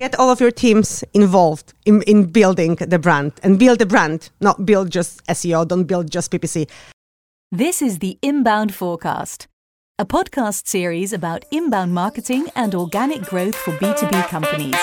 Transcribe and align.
Get 0.00 0.18
all 0.18 0.28
of 0.28 0.40
your 0.40 0.50
teams 0.50 1.04
involved 1.14 1.72
in, 1.84 2.02
in 2.02 2.26
building 2.26 2.74
the 2.74 2.98
brand 2.98 3.32
and 3.44 3.60
build 3.60 3.78
the 3.78 3.86
brand, 3.86 4.30
not 4.40 4.66
build 4.66 4.90
just 4.90 5.24
SEO, 5.26 5.68
don't 5.68 5.84
build 5.84 6.10
just 6.10 6.32
PPC. 6.32 6.68
This 7.52 7.80
is 7.80 8.00
the 8.00 8.18
Inbound4Cast, 8.20 9.46
a 9.96 10.04
podcast 10.04 10.66
series 10.66 11.12
about 11.12 11.44
inbound 11.52 11.94
marketing 11.94 12.48
and 12.56 12.74
organic 12.74 13.22
growth 13.22 13.54
for 13.54 13.70
B2B 13.72 14.26
companies. 14.28 14.74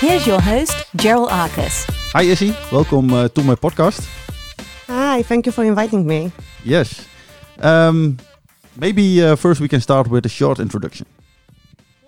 Here's 0.00 0.26
your 0.26 0.40
host, 0.42 0.76
Gerald 0.96 1.30
Arcus. 1.30 1.86
Hi 2.12 2.22
Izzy, 2.22 2.56
welcome 2.72 3.12
uh, 3.14 3.28
to 3.28 3.42
my 3.44 3.54
podcast. 3.54 4.02
Hi, 4.88 5.22
thank 5.22 5.46
you 5.46 5.52
for 5.52 5.62
inviting 5.62 6.04
me. 6.04 6.32
Yes. 6.64 7.06
Um, 7.60 8.18
maybe 8.76 9.22
uh, 9.22 9.36
first 9.36 9.60
we 9.60 9.68
can 9.68 9.80
start 9.80 10.08
with 10.08 10.26
a 10.26 10.28
short 10.28 10.58
introduction. 10.58 11.06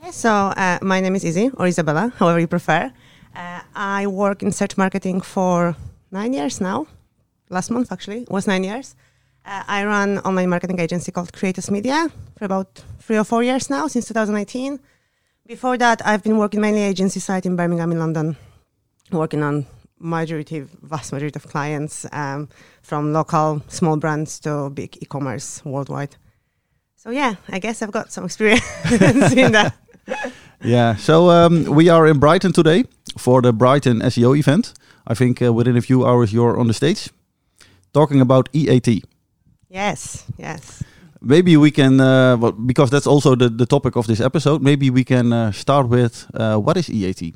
Yeah, 0.03 0.11
so 0.11 0.31
uh, 0.31 0.81
my 0.83 0.99
name 0.99 1.15
is 1.15 1.23
Izzy 1.23 1.51
or 1.55 1.67
Izabela, 1.67 2.13
however 2.19 2.41
you 2.41 2.49
prefer. 2.49 2.91
Uh, 3.33 3.61
I 3.77 4.09
work 4.09 4.43
in 4.43 4.51
search 4.51 4.77
marketing 4.77 5.21
for 5.21 5.77
nine 6.11 6.33
years 6.33 6.61
now. 6.61 6.89
Last 7.49 7.71
month, 7.71 7.93
actually, 7.93 8.27
was 8.29 8.49
nine 8.49 8.65
years. 8.65 8.97
Uh, 9.47 9.63
I 9.69 9.85
run 9.85 10.19
online 10.19 10.51
marketing 10.51 10.81
agency 10.81 11.13
called 11.13 11.33
Creators 11.33 11.71
Media 11.71 12.11
for 12.37 12.45
about 12.45 12.83
three 12.99 13.19
or 13.19 13.25
four 13.25 13.45
years 13.45 13.71
now, 13.71 13.87
since 13.87 14.09
2019. 14.09 14.81
Before 15.47 15.79
that, 15.79 16.05
I've 16.05 16.25
been 16.25 16.39
working 16.39 16.61
mainly 16.61 16.83
agency 16.83 17.21
side 17.21 17.47
in 17.47 17.55
Birmingham, 17.55 17.93
in 17.93 18.01
London, 18.01 18.37
working 19.13 19.45
on 19.45 19.67
majority, 20.03 20.67
vast 20.83 21.13
majority 21.13 21.37
of 21.37 21.47
clients, 21.47 22.07
um, 22.13 22.49
from 22.83 23.13
local 23.13 23.63
small 23.69 23.97
brands 23.97 24.41
to 24.41 24.71
big 24.71 24.97
e-commerce 25.01 25.65
worldwide. 25.65 26.17
So 26.97 27.11
yeah, 27.11 27.35
I 27.49 27.59
guess 27.59 27.83
I've 27.83 27.93
got 27.93 28.13
some 28.13 28.25
experience 28.31 28.65
in 29.33 29.53
that. 29.53 29.75
Yeah, 30.63 30.97
so 30.97 31.31
um, 31.31 31.65
we 31.65 31.89
are 31.89 32.07
in 32.07 32.19
Brighton 32.19 32.53
today 32.53 32.85
for 33.19 33.43
the 33.43 33.53
Brighton 33.53 34.01
SEO 34.01 34.39
event. 34.39 34.75
I 35.07 35.15
think 35.15 35.43
uh, 35.43 35.53
within 35.53 35.77
a 35.77 35.83
few 35.83 36.07
hours 36.07 36.33
you're 36.33 36.59
on 36.59 36.69
the 36.69 36.75
stage 36.75 37.11
talking 37.93 38.21
about 38.21 38.49
EAT. 38.53 39.05
Yes, 39.69 40.25
yes. 40.39 40.83
Maybe 41.21 41.57
we 41.57 41.71
can, 41.71 42.01
uh, 42.01 42.37
well, 42.37 42.53
because 42.53 42.91
that's 42.91 43.07
also 43.07 43.35
the, 43.35 43.49
the 43.49 43.67
topic 43.67 43.97
of 43.97 44.07
this 44.07 44.21
episode, 44.21 44.63
maybe 44.63 44.91
we 44.91 45.05
can 45.05 45.33
uh, 45.33 45.53
start 45.53 45.89
with 45.89 46.27
uh, 46.35 46.57
what 46.57 46.77
is 46.77 46.91
EAT? 46.91 47.35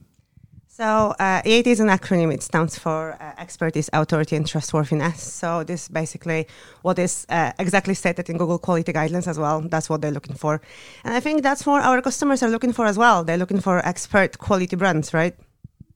So 0.76 1.14
uh, 1.18 1.40
EAT 1.46 1.68
is 1.68 1.80
an 1.80 1.88
acronym. 1.88 2.30
It 2.34 2.42
stands 2.42 2.78
for 2.78 3.16
uh, 3.18 3.32
Expertise, 3.38 3.88
Authority, 3.94 4.36
and 4.36 4.46
Trustworthiness. 4.46 5.22
So 5.22 5.64
this 5.64 5.84
is 5.84 5.88
basically 5.88 6.46
what 6.82 6.98
is 6.98 7.24
uh, 7.30 7.52
exactly 7.58 7.94
stated 7.94 8.28
in 8.28 8.36
Google 8.36 8.58
Quality 8.58 8.92
Guidelines 8.92 9.26
as 9.26 9.38
well. 9.38 9.62
That's 9.62 9.88
what 9.88 10.02
they're 10.02 10.10
looking 10.10 10.36
for, 10.36 10.60
and 11.02 11.14
I 11.14 11.20
think 11.20 11.42
that's 11.42 11.64
what 11.64 11.82
our 11.82 12.02
customers 12.02 12.42
are 12.42 12.50
looking 12.50 12.74
for 12.74 12.84
as 12.84 12.98
well. 12.98 13.24
They're 13.24 13.38
looking 13.38 13.60
for 13.60 13.78
expert 13.88 14.36
quality 14.36 14.76
brands, 14.76 15.14
right? 15.14 15.34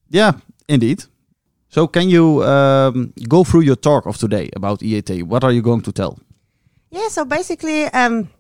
Yeah, 0.09 0.33
indeed. 0.67 1.05
So 1.69 1.87
can 1.87 2.09
you 2.09 2.43
um, 2.45 3.13
go 3.29 3.45
through 3.45 3.65
your 3.65 3.77
talk 3.77 4.07
of 4.07 4.17
today 4.17 4.49
about 4.57 4.83
EAT? 4.83 5.25
What 5.25 5.45
are 5.45 5.53
you 5.53 5.61
going 5.61 5.83
to 5.83 5.93
tell? 5.93 6.19
Yeah. 6.91 7.09
So 7.09 7.27
basically. 7.27 7.85
Um, 7.85 8.31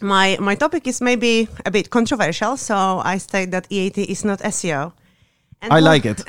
my, 0.00 0.36
my 0.40 0.56
topic 0.56 0.88
is 0.88 1.00
maybe 1.00 1.46
a 1.64 1.70
bit 1.70 1.88
controversial, 1.88 2.56
so 2.56 3.00
I 3.04 3.18
state 3.18 3.52
that 3.52 3.68
EAT 3.70 3.96
is 3.96 4.24
not 4.24 4.40
SEO. 4.40 4.92
And 5.64 5.72
I 5.72 5.80
like 5.80 6.04
it. 6.04 6.22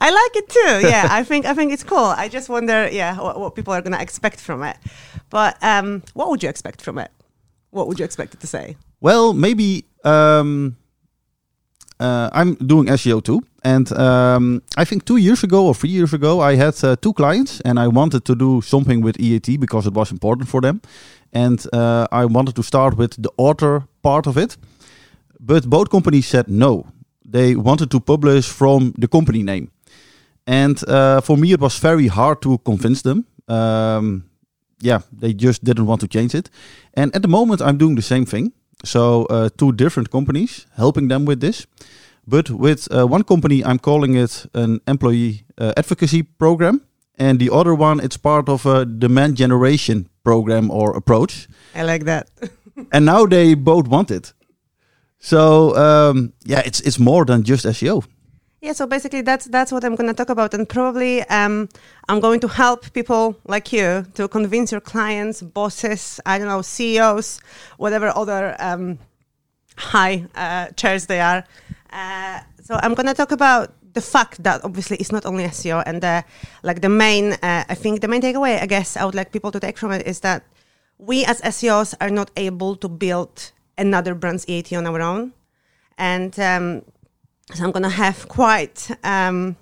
I 0.00 0.10
like 0.10 0.36
it 0.36 0.48
too. 0.48 0.88
Yeah, 0.88 1.06
I 1.10 1.22
think 1.24 1.44
I 1.44 1.54
think 1.54 1.72
it's 1.72 1.84
cool. 1.84 1.98
I 2.24 2.28
just 2.28 2.48
wonder, 2.48 2.88
yeah, 2.90 3.20
what, 3.20 3.38
what 3.38 3.54
people 3.54 3.74
are 3.74 3.82
going 3.82 3.92
to 3.92 4.00
expect 4.00 4.40
from 4.40 4.62
it. 4.62 4.76
But 5.30 5.56
um, 5.62 6.02
what 6.14 6.30
would 6.30 6.42
you 6.42 6.48
expect 6.48 6.80
from 6.82 6.98
it? 6.98 7.10
What 7.70 7.86
would 7.88 7.98
you 7.98 8.04
expect 8.04 8.34
it 8.34 8.40
to 8.40 8.46
say? 8.46 8.76
Well, 9.00 9.34
maybe 9.34 9.84
um, 10.04 10.76
uh, 12.00 12.30
I'm 12.32 12.54
doing 12.54 12.86
SEO 12.86 13.22
too, 13.22 13.42
and 13.62 13.92
um, 13.92 14.62
I 14.76 14.84
think 14.84 15.04
two 15.04 15.16
years 15.16 15.44
ago 15.44 15.66
or 15.66 15.74
three 15.74 15.90
years 15.90 16.14
ago, 16.14 16.40
I 16.40 16.56
had 16.56 16.82
uh, 16.84 16.96
two 16.96 17.12
clients, 17.12 17.60
and 17.60 17.78
I 17.78 17.88
wanted 17.88 18.24
to 18.24 18.34
do 18.34 18.62
something 18.62 19.02
with 19.02 19.20
EAT 19.20 19.60
because 19.60 19.86
it 19.86 19.94
was 19.94 20.10
important 20.10 20.48
for 20.48 20.60
them, 20.60 20.80
and 21.32 21.64
uh, 21.72 22.06
I 22.10 22.24
wanted 22.24 22.54
to 22.56 22.62
start 22.62 22.96
with 22.96 23.22
the 23.22 23.30
author 23.36 23.82
part 24.02 24.26
of 24.26 24.38
it, 24.38 24.56
but 25.38 25.68
both 25.68 25.90
companies 25.90 26.26
said 26.26 26.48
no. 26.48 26.86
They 27.30 27.56
wanted 27.56 27.90
to 27.90 28.00
publish 28.00 28.48
from 28.48 28.92
the 28.98 29.08
company 29.08 29.42
name, 29.42 29.70
and 30.46 30.82
uh, 30.88 31.20
for 31.20 31.36
me 31.36 31.52
it 31.52 31.60
was 31.60 31.78
very 31.78 32.08
hard 32.08 32.40
to 32.42 32.58
convince 32.58 33.02
them. 33.02 33.26
Um, 33.48 34.24
yeah, 34.80 35.00
they 35.12 35.34
just 35.34 35.64
didn't 35.64 35.86
want 35.86 36.00
to 36.00 36.08
change 36.08 36.34
it, 36.34 36.50
and 36.94 37.14
at 37.14 37.22
the 37.22 37.28
moment 37.28 37.60
I'm 37.60 37.78
doing 37.78 37.96
the 37.96 38.02
same 38.02 38.24
thing. 38.24 38.52
So 38.84 39.26
uh, 39.26 39.48
two 39.56 39.72
different 39.72 40.10
companies 40.10 40.66
helping 40.76 41.08
them 41.08 41.24
with 41.24 41.40
this. 41.40 41.66
But 42.26 42.50
with 42.50 42.88
uh, 42.92 43.06
one 43.06 43.24
company, 43.24 43.64
I'm 43.64 43.78
calling 43.78 44.14
it 44.14 44.46
an 44.54 44.80
employee 44.86 45.44
uh, 45.56 45.72
advocacy 45.76 46.22
program, 46.22 46.82
and 47.18 47.38
the 47.38 47.50
other 47.50 47.74
one, 47.74 48.00
it's 48.00 48.18
part 48.18 48.48
of 48.48 48.66
a 48.66 48.84
demand 48.84 49.36
generation 49.36 50.08
program 50.24 50.70
or 50.70 50.96
approach. 50.96 51.48
I 51.74 51.82
like 51.84 52.04
that. 52.04 52.28
and 52.92 53.04
now 53.06 53.26
they 53.26 53.54
both 53.54 53.88
want 53.88 54.10
it. 54.10 54.32
So 55.18 55.76
um, 55.76 56.32
yeah, 56.44 56.62
it's 56.64 56.80
it's 56.80 56.98
more 56.98 57.24
than 57.24 57.42
just 57.42 57.64
SEO. 57.64 58.04
Yeah, 58.60 58.72
so 58.72 58.86
basically 58.86 59.22
that's 59.22 59.46
that's 59.46 59.70
what 59.70 59.84
I'm 59.84 59.94
going 59.94 60.08
to 60.08 60.14
talk 60.14 60.30
about, 60.30 60.52
and 60.54 60.68
probably 60.68 61.22
um, 61.28 61.68
I'm 62.08 62.20
going 62.20 62.40
to 62.40 62.48
help 62.48 62.92
people 62.92 63.36
like 63.46 63.72
you 63.72 64.04
to 64.14 64.26
convince 64.26 64.72
your 64.72 64.80
clients, 64.80 65.42
bosses, 65.42 66.20
I 66.26 66.38
don't 66.38 66.48
know, 66.48 66.62
CEOs, 66.62 67.40
whatever 67.76 68.12
other 68.16 68.56
um, 68.58 68.98
high 69.76 70.26
uh, 70.34 70.68
chairs 70.76 71.06
they 71.06 71.20
are. 71.20 71.44
Uh, 71.92 72.40
so 72.64 72.78
I'm 72.82 72.94
going 72.94 73.06
to 73.06 73.14
talk 73.14 73.30
about 73.30 73.72
the 73.94 74.00
fact 74.00 74.42
that 74.42 74.64
obviously 74.64 74.96
it's 74.96 75.12
not 75.12 75.24
only 75.24 75.44
SEO, 75.44 75.82
and 75.86 76.02
the, 76.02 76.24
like 76.62 76.80
the 76.80 76.88
main, 76.88 77.34
uh, 77.34 77.64
I 77.68 77.74
think 77.74 78.00
the 78.00 78.08
main 78.08 78.22
takeaway, 78.22 78.60
I 78.60 78.66
guess, 78.66 78.96
I 78.96 79.04
would 79.04 79.14
like 79.14 79.30
people 79.30 79.52
to 79.52 79.60
take 79.60 79.78
from 79.78 79.92
it 79.92 80.06
is 80.06 80.20
that 80.20 80.42
we 80.98 81.24
as 81.24 81.40
SEOs 81.42 81.94
are 82.00 82.10
not 82.10 82.30
able 82.36 82.74
to 82.76 82.88
build 82.88 83.52
another 83.78 84.14
brand's 84.14 84.44
EAT 84.48 84.72
on 84.74 84.86
our 84.86 85.00
own, 85.00 85.32
and 85.96 86.38
um, 86.38 86.82
so 87.54 87.64
I'm 87.64 87.72
going 87.72 87.82
to 87.84 87.88
have 87.88 88.28
quite, 88.28 88.90
um, 89.04 89.56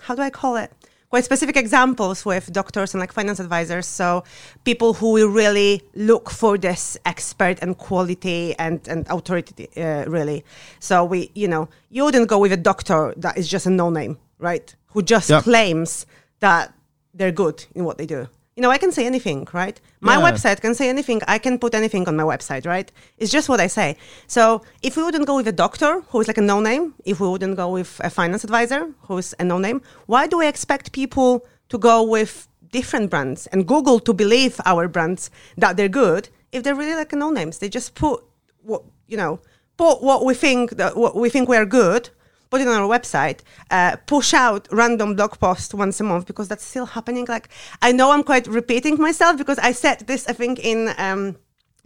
how 0.00 0.14
do 0.16 0.22
I 0.22 0.30
call 0.30 0.56
it? 0.56 0.72
Quite 1.10 1.24
specific 1.24 1.56
examples 1.56 2.24
with 2.24 2.52
doctors 2.52 2.94
and 2.94 3.00
like 3.00 3.12
finance 3.12 3.40
advisors. 3.40 3.86
So 3.86 4.22
people 4.64 4.94
who 4.94 5.12
will 5.12 5.28
really 5.28 5.82
look 5.96 6.30
for 6.30 6.56
this 6.56 6.96
expert 7.04 7.58
and 7.62 7.76
quality 7.76 8.54
and, 8.60 8.86
and 8.86 9.06
authority, 9.10 9.68
uh, 9.76 10.04
really. 10.06 10.44
So 10.78 11.04
we, 11.04 11.30
you 11.34 11.48
know, 11.48 11.68
you 11.88 12.04
wouldn't 12.04 12.28
go 12.28 12.38
with 12.38 12.52
a 12.52 12.56
doctor 12.56 13.12
that 13.16 13.36
is 13.36 13.48
just 13.48 13.66
a 13.66 13.70
no 13.70 13.90
name, 13.90 14.18
right? 14.38 14.72
Who 14.92 15.02
just 15.02 15.30
Yeah. 15.30 15.40
claims 15.42 16.06
that 16.38 16.72
they're 17.12 17.32
good 17.32 17.66
in 17.74 17.84
what 17.84 17.98
they 17.98 18.06
do. 18.06 18.28
You 18.56 18.62
know, 18.62 18.70
I 18.70 18.78
can 18.78 18.90
say 18.92 19.06
anything, 19.06 19.46
right? 19.52 19.80
My 20.00 20.16
Yeah. 20.16 20.30
website 20.30 20.60
can 20.60 20.74
say 20.74 20.88
anything. 20.88 21.22
I 21.28 21.38
can 21.38 21.58
put 21.58 21.74
anything 21.74 22.08
on 22.08 22.16
my 22.16 22.24
website, 22.24 22.66
right? 22.66 22.90
It's 23.16 23.30
just 23.30 23.48
what 23.48 23.60
I 23.60 23.68
say. 23.68 23.96
So 24.26 24.62
if 24.82 24.96
we 24.96 25.02
wouldn't 25.04 25.26
go 25.26 25.36
with 25.36 25.46
a 25.48 25.52
doctor 25.52 26.02
who 26.08 26.20
is 26.20 26.26
like 26.28 26.36
a 26.38 26.42
no 26.42 26.60
name, 26.60 26.94
if 27.04 27.20
we 27.20 27.28
wouldn't 27.28 27.56
go 27.56 27.68
with 27.70 28.00
a 28.02 28.10
finance 28.10 28.42
advisor 28.44 28.88
who 29.06 29.18
is 29.18 29.34
a 29.38 29.44
no 29.44 29.58
name, 29.58 29.80
why 30.06 30.26
do 30.26 30.38
we 30.38 30.46
expect 30.48 30.92
people 30.92 31.46
to 31.68 31.78
go 31.78 32.02
with 32.02 32.48
different 32.72 33.08
brands 33.10 33.46
and 33.48 33.66
Google 33.66 34.00
to 34.00 34.12
believe 34.12 34.60
our 34.64 34.88
brands 34.88 35.30
that 35.56 35.76
they're 35.76 35.88
good 36.04 36.28
if 36.52 36.62
they're 36.64 36.74
really 36.82 36.96
like 36.96 37.12
no 37.12 37.30
names? 37.30 37.58
They 37.58 37.68
just 37.68 37.94
put 37.94 38.22
what 38.62 38.82
you 39.06 39.16
know, 39.16 39.40
put 39.76 40.02
what 40.02 40.24
we 40.24 40.34
think 40.34 40.70
that 40.72 40.96
what 40.96 41.14
we 41.14 41.28
think 41.30 41.48
we 41.48 41.56
are 41.56 41.66
good 41.66 42.10
put 42.50 42.60
it 42.60 42.68
on 42.68 42.74
our 42.74 42.88
website, 42.88 43.40
uh, 43.70 43.96
push 44.06 44.34
out 44.34 44.68
random 44.70 45.14
blog 45.14 45.38
posts 45.38 45.72
once 45.72 46.00
a 46.00 46.04
month 46.04 46.26
because 46.26 46.48
that's 46.48 46.64
still 46.64 46.86
happening. 46.86 47.26
Like 47.28 47.48
I 47.80 47.92
know 47.92 48.10
I'm 48.10 48.24
quite 48.24 48.46
repeating 48.46 48.98
myself 48.98 49.38
because 49.38 49.58
I 49.58 49.72
said 49.72 50.00
this 50.06 50.26
I 50.28 50.32
think 50.32 50.58
in. 50.58 50.92
Um, 50.98 51.36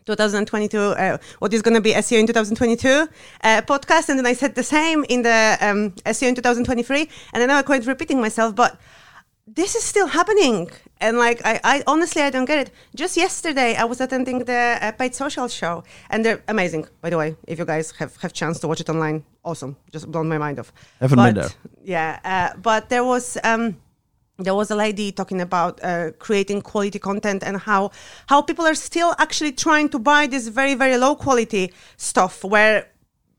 2022, 0.07 0.79
uh, 0.79 1.17
what 1.39 1.55
is 1.55 1.63
going 1.63 1.75
to 1.75 1.81
be 1.81 1.93
SEO 1.93 2.21
in 2.21 2.27
2022 2.27 2.89
uh, 2.89 3.63
podcast, 3.63 4.11
and 4.11 4.19
then 4.19 4.27
I 4.27 4.35
said 4.35 4.55
the 4.55 4.63
same 4.63 5.03
in 5.09 5.23
the 5.23 5.57
um, 5.63 5.93
SEO 6.05 6.29
in 6.29 6.35
2023, 6.35 7.09
and 7.33 7.43
I 7.43 7.47
know 7.47 7.55
I'm 7.55 7.65
quite 7.65 7.87
repeating 7.87 8.21
myself, 8.21 8.55
but 8.55 8.79
this 9.47 9.75
is 9.75 9.85
still 9.85 10.07
happening. 10.07 10.71
And 11.01 11.19
like 11.19 11.41
I, 11.45 11.61
I 11.65 11.83
honestly 11.87 12.23
i 12.23 12.31
don't 12.31 12.47
get 12.47 12.59
it. 12.67 12.71
Just 12.95 13.17
yesterday 13.17 13.75
i 13.77 13.85
was 13.85 14.01
attending 14.01 14.39
the 14.45 14.79
uh, 14.81 14.93
paid 14.93 15.15
social 15.15 15.49
show. 15.49 15.85
And 16.11 16.25
they're 16.25 16.43
amazing 16.49 16.87
by 17.01 17.11
the 17.11 17.19
way 17.19 17.37
if 17.47 17.59
you 17.59 17.65
guys 17.65 17.91
have 17.99 18.17
have 18.23 18.33
chance 18.33 18.59
to 18.61 18.69
watch 18.69 18.81
it 18.81 18.89
online. 18.89 19.25
Awesome. 19.45 19.77
Just 19.93 20.11
blown 20.11 20.29
my 20.29 20.39
mind 20.39 20.59
off 20.59 20.73
Haven't 21.01 21.17
but, 21.17 21.35
been 21.35 21.43
there. 21.43 21.51
yeah 21.83 22.21
uh, 22.25 22.57
but 22.59 22.89
there 22.89 23.05
was 23.05 23.37
um 23.45 23.77
there 24.39 24.55
was 24.55 24.71
a 24.71 24.77
lady 24.77 25.13
talking 25.13 25.41
about 25.41 25.79
uh, 25.85 26.11
creating 26.19 26.61
quality 26.63 26.99
content 26.99 27.43
and 27.45 27.57
how 27.59 27.91
how 28.27 28.43
people 28.43 28.67
are 28.67 28.75
still 28.75 29.15
actually 29.19 29.53
trying 29.53 29.89
to 29.89 29.99
buy 29.99 30.27
this 30.27 30.49
very 30.49 30.75
very 30.75 30.97
low 30.97 31.15
quality 31.15 31.73
stuff 31.97 32.43
where 32.43 32.89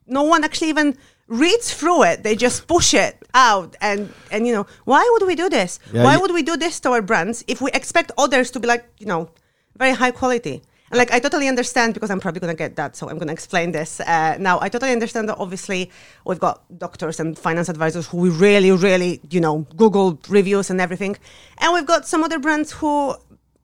no 0.08 0.24
one 0.24 0.44
actually 0.44 0.70
even 0.70 0.96
reads 1.28 1.74
through 1.74 2.04
it. 2.04 2.24
They 2.24 2.36
just 2.36 2.68
push 2.68 2.94
it 2.94 3.18
out, 3.34 3.76
and 3.82 4.14
and 4.32 4.48
you 4.48 4.54
know 4.54 4.66
why 4.86 5.08
would 5.14 5.28
we 5.28 5.36
do 5.36 5.50
this? 5.50 5.80
Yeah, 5.92 6.04
why 6.04 6.18
would 6.18 6.32
we 6.32 6.44
do 6.44 6.58
this 6.58 6.80
to 6.82 6.92
our 6.92 7.02
brands 7.02 7.44
if 7.48 7.62
we 7.62 7.72
expect 7.72 8.12
others 8.18 8.52
to 8.52 8.60
be 8.60 8.68
like 8.68 8.86
you 9.00 9.06
know 9.06 9.30
very 9.78 9.94
high 9.94 10.12
quality? 10.12 10.62
And 10.92 11.00
like 11.00 11.12
I 11.12 11.20
totally 11.20 11.48
understand 11.48 11.96
because 11.96 12.12
I'm 12.12 12.20
probably 12.20 12.42
gonna 12.42 12.54
get 12.54 12.76
that, 12.76 12.96
so 12.96 13.10
I'm 13.10 13.18
gonna 13.18 13.34
explain 13.34 13.72
this 13.72 14.00
uh, 14.00 14.38
now. 14.40 14.60
I 14.62 14.70
totally 14.70 14.92
understand 14.92 15.28
that 15.30 15.38
obviously 15.38 15.90
we've 16.26 16.40
got 16.40 16.62
doctors 16.78 17.20
and 17.20 17.38
finance 17.38 17.70
advisors 17.70 18.08
who 18.08 18.18
we 18.18 18.30
really, 18.30 18.72
really 18.72 19.20
you 19.30 19.42
know 19.42 19.66
Google 19.76 20.20
reviews 20.30 20.70
and 20.70 20.80
everything, 20.80 21.18
and 21.58 21.74
we've 21.74 21.88
got 21.88 22.08
some 22.08 22.24
other 22.24 22.38
brands 22.40 22.72
who 22.72 23.16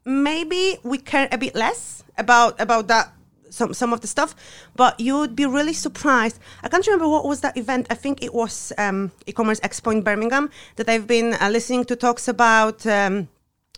maybe 0.04 0.78
we 0.84 0.98
care 0.98 1.28
a 1.31 1.38
bit 1.38 1.54
less 1.54 2.04
about 2.18 2.60
about 2.60 2.88
that 2.88 3.13
some 3.51 3.74
some 3.74 3.94
of 3.94 4.01
the 4.01 4.07
stuff, 4.07 4.36
but 4.75 5.00
you 5.00 5.18
would 5.19 5.36
be 5.36 5.45
really 5.45 5.74
surprised. 5.74 6.39
I 6.63 6.69
can't 6.69 6.86
remember 6.88 7.07
what 7.07 7.25
was 7.25 7.42
that 7.42 7.57
event. 7.57 7.88
I 7.89 7.95
think 7.95 8.24
it 8.24 8.33
was 8.33 8.74
um, 8.77 9.12
e-commerce 9.27 9.59
expo 9.59 9.92
in 9.92 10.01
Birmingham 10.01 10.50
that 10.77 10.89
I've 10.89 11.07
been 11.07 11.33
uh, 11.33 11.50
listening 11.50 11.86
to 11.86 11.95
talks 11.95 12.27
about 12.27 12.86
um, 12.88 13.27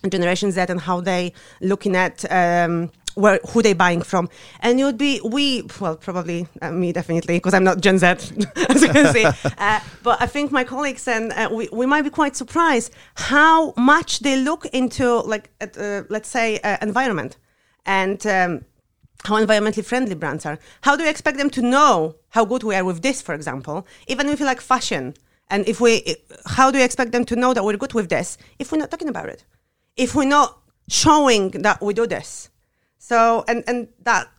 Generation 0.08 0.52
Z 0.52 0.66
and 0.70 0.80
how 0.80 1.02
they 1.02 1.34
looking 1.62 1.96
at. 1.96 2.24
Um, 2.32 2.92
where 3.16 3.40
who 3.50 3.62
they 3.62 3.74
buying 3.74 4.02
from 4.02 4.28
and 4.62 4.80
it 4.80 4.84
would 4.84 4.98
be 4.98 5.22
we 5.24 5.62
well 5.80 5.96
probably 5.96 6.48
uh, 6.64 6.72
me 6.72 6.92
definitely 6.92 7.38
because 7.38 7.54
i'm 7.54 7.64
not 7.64 7.80
gen 7.80 8.00
z 8.00 8.08
as 8.08 8.82
you 8.82 8.90
can 8.90 9.14
see 9.14 9.24
uh, 9.60 9.80
but 10.02 10.20
i 10.20 10.26
think 10.26 10.52
my 10.52 10.64
colleagues 10.64 11.08
and 11.08 11.32
uh, 11.34 11.48
we, 11.52 11.70
we 11.72 11.86
might 11.86 12.02
be 12.02 12.10
quite 12.10 12.36
surprised 12.36 12.92
how 13.14 13.72
much 13.78 14.20
they 14.22 14.42
look 14.42 14.66
into 14.74 15.20
like 15.22 15.52
at, 15.62 15.78
uh, 15.78 16.02
let's 16.10 16.28
say 16.28 16.58
uh, 16.62 16.78
environment 16.82 17.38
and 17.86 18.26
um, 18.26 18.66
how 19.24 19.36
environmentally 19.36 19.86
friendly 19.86 20.16
brands 20.16 20.46
are. 20.46 20.60
How 20.82 20.96
do 20.96 21.04
you 21.04 21.10
expect 21.10 21.38
them 21.38 21.50
to 21.52 21.62
know 21.62 22.16
how 22.30 22.46
good 22.46 22.64
we 22.64 22.76
are 22.76 22.84
with 22.84 23.02
this, 23.02 23.22
for 23.22 23.34
example, 23.34 23.88
even 24.08 24.28
if 24.30 24.40
you 24.40 24.46
like 24.46 24.62
fashion? 24.62 25.14
And 25.50 25.68
if 25.68 25.80
we, 25.80 26.16
how 26.46 26.72
do 26.72 26.78
you 26.80 26.84
expect 26.84 27.12
them 27.12 27.26
to 27.26 27.36
know 27.36 27.54
that 27.54 27.64
we're 27.64 27.78
good 27.78 27.94
with 27.94 28.10
this 28.10 28.38
if 28.60 28.72
we're 28.72 28.80
not 28.80 28.92
talking 28.92 29.10
about 29.10 29.30
it? 29.30 29.46
If 29.96 30.16
we're 30.16 30.26
not 30.26 30.58
showing 30.90 31.52
that 31.52 31.82
we 31.82 31.94
do 31.94 32.08
this? 32.08 32.50
So, 32.98 33.44
and, 33.48 33.64
and 33.68 33.88
that, 34.04 34.30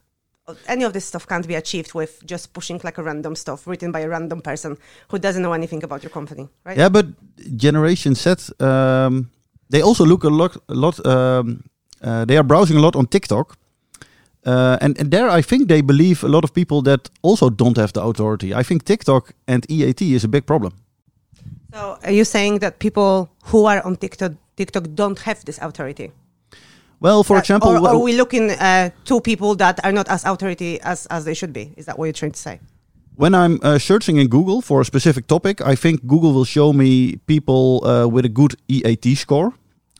any 0.66 0.84
of 0.84 0.92
this 0.92 1.04
stuff 1.04 1.26
can't 1.26 1.46
be 1.46 1.54
achieved 1.54 1.94
with 1.94 2.24
just 2.26 2.52
pushing 2.52 2.80
like 2.84 2.98
a 2.98 3.02
random 3.02 3.34
stuff 3.36 3.66
written 3.66 3.92
by 3.92 4.00
a 4.00 4.08
random 4.08 4.40
person 4.40 4.76
who 5.08 5.18
doesn't 5.18 5.42
know 5.42 5.52
anything 5.52 5.82
about 5.84 6.02
your 6.02 6.10
company, 6.10 6.48
right? 6.64 6.76
Yeah, 6.76 6.88
but 6.88 7.06
Generation 7.56 8.14
Z, 8.14 8.34
um, 8.60 9.30
they 9.70 9.82
also 9.82 10.04
look 10.04 10.24
a 10.24 10.28
lot, 10.28 10.56
a 10.68 10.74
lot. 10.74 11.04
Um, 11.06 11.64
uh, 12.02 12.24
they 12.24 12.36
are 12.36 12.42
browsing 12.42 12.76
a 12.76 12.80
lot 12.80 12.96
on 12.96 13.06
TikTok, 13.06 13.56
uh, 14.46 14.76
and 14.81 14.99
and 15.00 15.11
there 15.11 15.29
I 15.38 15.43
think 15.43 15.69
they 15.69 15.82
believe 15.82 16.25
a 16.25 16.29
lot 16.29 16.44
of 16.44 16.52
people 16.52 16.82
that 16.82 17.11
also 17.23 17.50
don't 17.50 17.76
have 17.76 17.93
the 17.93 18.02
authority. 18.02 18.55
I 18.55 18.62
think 18.62 18.85
TikTok 18.85 19.32
and 19.46 19.64
EAT 19.70 20.02
is 20.02 20.25
a 20.25 20.29
big 20.29 20.44
problem. 20.46 20.73
So, 21.73 21.99
are 22.05 22.12
you 22.12 22.25
saying 22.25 22.61
that 22.61 22.79
people 22.79 23.29
who 23.50 23.67
are 23.67 23.82
on 23.85 23.96
TikTok, 23.96 24.32
TikTok 24.56 24.85
don't 24.94 25.19
have 25.20 25.44
this 25.44 25.58
authority? 25.58 26.11
Well, 27.00 27.23
for 27.25 27.37
Uh, 27.37 27.41
example, 27.41 27.69
or 27.70 27.88
are 27.88 27.99
we 27.99 28.12
looking 28.17 28.50
uh, 28.50 28.91
to 29.05 29.20
people 29.20 29.56
that 29.56 29.81
are 29.85 29.93
not 29.93 30.08
as 30.08 30.25
authority 30.25 30.81
as, 30.82 31.06
as 31.06 31.25
they 31.25 31.35
should 31.35 31.52
be? 31.52 31.73
Is 31.76 31.85
that 31.87 31.99
what 31.99 32.06
you're 32.06 32.12
trying 32.20 32.32
to 32.32 32.41
say? 32.41 32.58
when 33.17 33.32
I'm 33.35 33.61
uh, 33.62 33.79
searching 33.79 34.17
in 34.17 34.26
Google 34.29 34.61
for 34.61 34.81
a 34.81 34.85
specific 34.85 35.26
topic, 35.26 35.61
I 35.61 35.76
think 35.76 36.05
Google 36.06 36.32
will 36.32 36.44
show 36.44 36.73
me 36.73 37.17
people 37.26 37.81
uh, 37.87 38.08
with 38.08 38.25
a 38.25 38.29
good 38.29 38.55
EAT 38.69 39.17
score. 39.17 39.52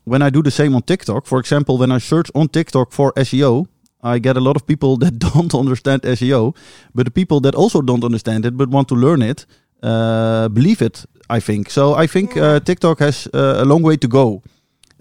When 0.05 0.21
I 0.21 0.31
do 0.31 0.43
the 0.43 0.51
same 0.51 0.75
on 0.75 0.83
TikTok, 0.83 1.25
for 1.27 1.39
example, 1.39 1.79
when 1.79 1.93
I 1.93 1.99
search 1.99 2.29
on 2.35 2.49
TikTok 2.49 2.93
for 2.93 3.13
SEO, 3.17 3.67
I 4.05 4.19
get 4.21 4.37
a 4.37 4.41
lot 4.41 4.57
of 4.57 4.67
people 4.67 4.97
that 5.03 5.19
don't 5.19 5.55
understand 5.55 6.03
SEO, 6.03 6.55
but 6.95 7.05
the 7.07 7.11
people 7.11 7.41
that 7.41 7.55
also 7.55 7.83
don't 7.83 8.05
understand 8.05 8.45
it 8.45 8.57
but 8.57 8.69
want 8.69 8.89
to 8.89 8.95
learn 8.95 9.23
it 9.23 9.47
uh, 9.85 10.49
believe 10.49 10.83
it. 10.83 11.05
I 11.31 11.41
think 11.41 11.71
so. 11.71 11.95
I 11.95 12.07
think 12.07 12.37
uh, 12.37 12.61
TikTok 12.61 12.99
has 12.99 13.29
uh, 13.33 13.57
a 13.59 13.65
long 13.65 13.83
way 13.83 13.97
to 13.97 14.09
go 14.09 14.43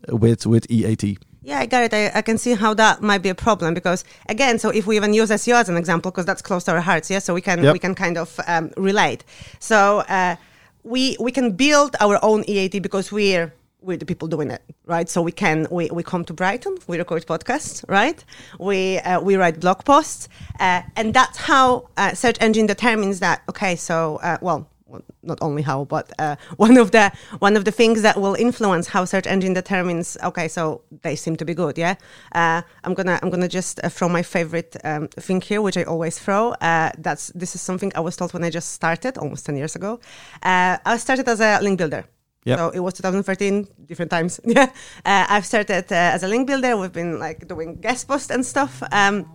with 0.09 0.45
with 0.45 0.69
EAT. 0.69 1.17
Yeah, 1.41 1.59
I 1.59 1.65
got 1.65 1.83
it. 1.83 1.93
I, 1.93 2.19
I 2.19 2.21
can 2.21 2.37
see 2.37 2.53
how 2.53 2.73
that 2.75 3.01
might 3.01 3.21
be 3.21 3.27
a 3.27 3.35
problem 3.35 3.73
because, 3.73 4.05
again, 4.29 4.59
so 4.59 4.69
if 4.69 4.87
we 4.87 4.95
even 4.95 5.13
use 5.13 5.29
SEO 5.29 5.55
as 5.55 5.67
an 5.67 5.75
example, 5.75 6.09
because 6.09 6.25
that's 6.25 6.41
close 6.41 6.63
to 6.65 6.71
our 6.71 6.79
hearts, 6.79 7.09
yeah, 7.09 7.19
so 7.19 7.33
we 7.33 7.41
can 7.41 7.63
Yep. 7.63 7.73
we 7.73 7.79
can 7.79 7.95
kind 7.95 8.17
of 8.17 8.39
um, 8.47 8.71
relate. 8.77 9.25
So 9.59 9.99
uh, 10.07 10.35
we 10.83 11.17
we 11.19 11.31
can 11.31 11.51
build 11.51 11.95
our 11.99 12.17
own 12.21 12.43
EAT 12.47 12.81
because 12.81 13.11
we're 13.11 13.53
we're 13.83 13.97
the 13.97 14.05
people 14.05 14.27
doing 14.27 14.49
it, 14.49 14.61
right? 14.85 15.09
So 15.09 15.21
we 15.21 15.31
can 15.31 15.67
we, 15.69 15.89
we 15.91 16.03
come 16.03 16.25
to 16.25 16.33
Brighton, 16.33 16.77
we 16.87 16.97
record 16.97 17.25
podcasts, 17.25 17.83
right? 17.87 18.23
We 18.59 18.99
uh, 18.99 19.21
we 19.21 19.35
write 19.35 19.59
blog 19.59 19.85
posts, 19.85 20.29
uh, 20.59 20.81
and 20.95 21.13
that's 21.13 21.37
how 21.37 21.89
uh, 21.97 22.13
search 22.13 22.37
engine 22.39 22.65
determines 22.65 23.19
that. 23.19 23.43
Okay, 23.49 23.75
so 23.75 24.17
uh, 24.23 24.37
well, 24.41 24.69
not 25.23 25.39
only 25.41 25.61
how, 25.61 25.85
but 25.85 26.11
uh, 26.19 26.35
one 26.57 26.77
of 26.77 26.91
the 26.91 27.11
one 27.39 27.57
of 27.57 27.65
the 27.65 27.71
things 27.71 28.01
that 28.01 28.19
will 28.19 28.35
influence 28.35 28.87
how 28.87 29.05
search 29.05 29.27
engine 29.27 29.53
determines. 29.53 30.17
Okay, 30.23 30.47
so 30.47 30.81
they 31.01 31.15
seem 31.15 31.35
to 31.37 31.45
be 31.45 31.53
good. 31.53 31.77
Yeah, 31.77 31.95
uh, 32.33 32.61
I'm 32.83 32.93
gonna 32.93 33.19
I'm 33.21 33.29
gonna 33.29 33.49
just 33.49 33.81
throw 33.89 34.09
my 34.09 34.23
favorite 34.23 34.75
um, 34.83 35.07
thing 35.09 35.41
here, 35.41 35.61
which 35.61 35.77
I 35.77 35.83
always 35.83 36.17
throw. 36.17 36.55
That's 36.61 37.27
this 37.35 37.55
is 37.55 37.61
something 37.61 37.91
I 37.95 37.99
was 37.99 38.15
told 38.15 38.33
when 38.33 38.43
I 38.43 38.49
just 38.49 38.71
started 38.71 39.17
almost 39.17 39.45
ten 39.45 39.57
years 39.57 39.75
ago. 39.75 39.99
I 40.41 40.97
started 40.97 41.27
as 41.27 41.41
a 41.41 41.59
link 41.61 41.77
builder. 41.77 42.05
Yep. 42.45 42.57
So 42.59 42.69
it 42.69 42.79
was 42.79 42.93
2013, 42.95 43.67
different 43.85 44.11
times. 44.11 44.39
Yeah, 44.45 44.69
uh, 45.05 45.25
I've 45.29 45.45
started 45.45 45.91
uh, 45.91 46.15
as 46.15 46.23
a 46.23 46.27
link 46.27 46.47
builder. 46.47 46.77
We've 46.77 46.91
been 46.91 47.19
like 47.19 47.47
doing 47.47 47.79
guest 47.81 48.07
posts 48.07 48.29
and 48.29 48.45
stuff. 48.45 48.83
Um, 48.91 49.25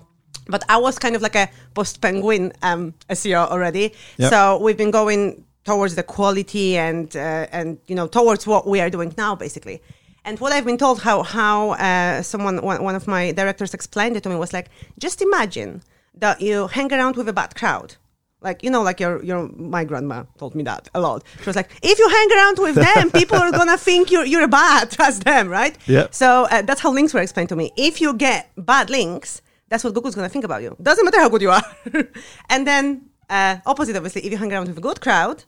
but 0.48 0.64
I 0.68 0.76
was 0.78 0.98
kind 0.98 1.16
of 1.16 1.22
like 1.22 1.36
a 1.36 1.48
post 1.74 2.00
penguin 2.00 2.52
um, 2.62 2.94
SEO 3.10 3.48
already. 3.48 3.94
Yep. 4.18 4.30
So 4.30 4.58
we've 4.62 4.76
been 4.76 4.90
going 4.90 5.44
towards 5.64 5.94
the 5.94 6.02
quality 6.02 6.78
and 6.78 7.14
uh, 7.16 7.46
and 7.52 7.78
you 7.86 7.94
know 7.94 8.06
towards 8.06 8.46
what 8.46 8.66
we 8.66 8.80
are 8.80 8.90
doing 8.90 9.14
now, 9.18 9.34
basically. 9.34 9.82
And 10.24 10.38
what 10.40 10.52
I've 10.52 10.64
been 10.64 10.78
told, 10.78 11.00
how 11.00 11.22
how 11.22 11.70
uh, 11.72 12.22
someone 12.22 12.56
one, 12.62 12.82
one 12.82 12.94
of 12.94 13.06
my 13.06 13.32
directors 13.32 13.74
explained 13.74 14.16
it 14.16 14.22
to 14.24 14.28
me 14.28 14.36
was 14.36 14.52
like, 14.52 14.68
just 14.98 15.22
imagine 15.22 15.82
that 16.14 16.40
you 16.40 16.66
hang 16.68 16.92
around 16.92 17.16
with 17.16 17.28
a 17.28 17.32
bad 17.32 17.54
crowd. 17.54 17.96
Like 18.40 18.62
you 18.62 18.70
know, 18.70 18.82
like 18.82 19.00
your 19.00 19.22
your 19.24 19.48
my 19.48 19.84
grandma 19.84 20.24
told 20.38 20.54
me 20.54 20.62
that 20.62 20.88
a 20.94 21.00
lot. 21.00 21.24
She 21.40 21.46
was 21.46 21.56
like, 21.56 21.70
if 21.82 21.98
you 21.98 22.08
hang 22.08 22.30
around 22.36 22.58
with 22.58 22.76
them, 22.76 23.10
people 23.20 23.36
are 23.36 23.50
gonna 23.50 23.76
think 23.76 24.10
you're 24.12 24.24
you're 24.24 24.46
bad 24.46 24.90
Trust 24.98 25.24
them, 25.24 25.48
right? 25.48 25.76
Yeah. 25.86 26.06
So 26.10 26.46
uh, 26.50 26.62
that's 26.62 26.80
how 26.80 26.92
links 26.92 27.12
were 27.12 27.20
explained 27.20 27.48
to 27.48 27.56
me. 27.56 27.72
If 27.76 28.00
you 28.00 28.14
get 28.14 28.50
bad 28.56 28.90
links, 28.90 29.42
that's 29.68 29.82
what 29.82 29.92
Google's 29.94 30.14
gonna 30.14 30.28
think 30.28 30.44
about 30.44 30.62
you. 30.62 30.76
Doesn't 30.80 31.04
matter 31.04 31.20
how 31.20 31.28
good 31.28 31.42
you 31.42 31.50
are. 31.50 31.64
and 32.48 32.64
then 32.66 33.10
uh, 33.28 33.56
opposite, 33.66 33.96
obviously, 33.96 34.24
if 34.24 34.30
you 34.30 34.38
hang 34.38 34.52
around 34.52 34.68
with 34.68 34.78
a 34.78 34.80
good 34.80 35.00
crowd, 35.00 35.44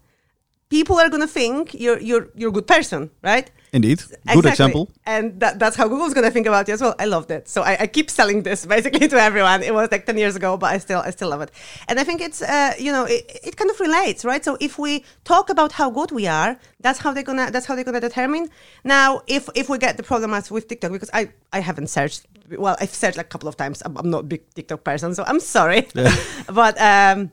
people 0.70 0.98
are 0.98 1.10
gonna 1.10 1.26
think 1.26 1.74
you're 1.74 2.00
you're 2.00 2.28
you're 2.34 2.48
a 2.48 2.52
good 2.52 2.66
person, 2.66 3.10
right? 3.22 3.50
Indeed, 3.72 3.98
good 3.98 4.18
Exactly. 4.26 4.50
example. 4.50 4.90
And 5.06 5.38
that, 5.38 5.60
that's 5.60 5.76
how 5.76 5.86
Google's 5.86 6.12
gonna 6.12 6.30
think 6.32 6.46
about 6.48 6.66
you 6.66 6.74
as 6.74 6.80
well. 6.80 6.96
I 6.98 7.04
loved 7.04 7.30
it. 7.30 7.48
So 7.48 7.62
I, 7.62 7.76
I 7.82 7.86
keep 7.86 8.10
selling 8.10 8.42
this 8.42 8.66
basically 8.74 9.06
to 9.08 9.16
everyone. 9.16 9.62
It 9.62 9.74
was 9.74 9.90
like 9.92 10.06
ten 10.06 10.16
years 10.18 10.34
ago, 10.36 10.56
but 10.56 10.72
I 10.74 10.78
still 10.78 11.00
I 11.00 11.10
still 11.10 11.28
love 11.30 11.42
it. 11.42 11.50
And 11.88 12.00
I 12.00 12.04
think 12.04 12.20
it's 12.20 12.40
uh, 12.42 12.72
you 12.78 12.92
know 12.92 13.04
it, 13.04 13.40
it 13.44 13.56
kind 13.56 13.70
of 13.70 13.78
relates, 13.78 14.24
right? 14.24 14.44
So 14.44 14.56
if 14.60 14.78
we 14.78 15.04
talk 15.24 15.50
about 15.50 15.72
how 15.72 15.90
good 15.90 16.10
we 16.12 16.26
are, 16.26 16.58
that's 16.80 16.98
how 17.00 17.12
they're 17.12 17.22
gonna 17.30 17.50
that's 17.50 17.66
how 17.66 17.74
they're 17.74 17.84
gonna 17.84 18.00
determine. 18.00 18.48
Now, 18.84 19.22
if 19.26 19.48
if 19.54 19.68
we 19.68 19.78
get 19.78 19.96
the 19.96 20.02
problem 20.02 20.32
as 20.34 20.50
with 20.50 20.66
TikTok, 20.68 20.92
because 20.92 21.10
I 21.12 21.30
I 21.52 21.60
haven't 21.60 21.88
searched. 21.88 22.26
Well, 22.58 22.76
I've 22.80 22.94
searched 22.94 23.16
like 23.16 23.26
a 23.26 23.28
couple 23.28 23.48
of 23.48 23.56
times. 23.56 23.80
I'm, 23.84 23.96
I'm 23.96 24.10
not 24.10 24.20
a 24.20 24.26
big 24.26 24.42
TikTok 24.54 24.82
person, 24.82 25.14
so 25.14 25.22
I'm 25.24 25.38
sorry. 25.38 25.86
but 26.52 26.74
um, 26.80 27.30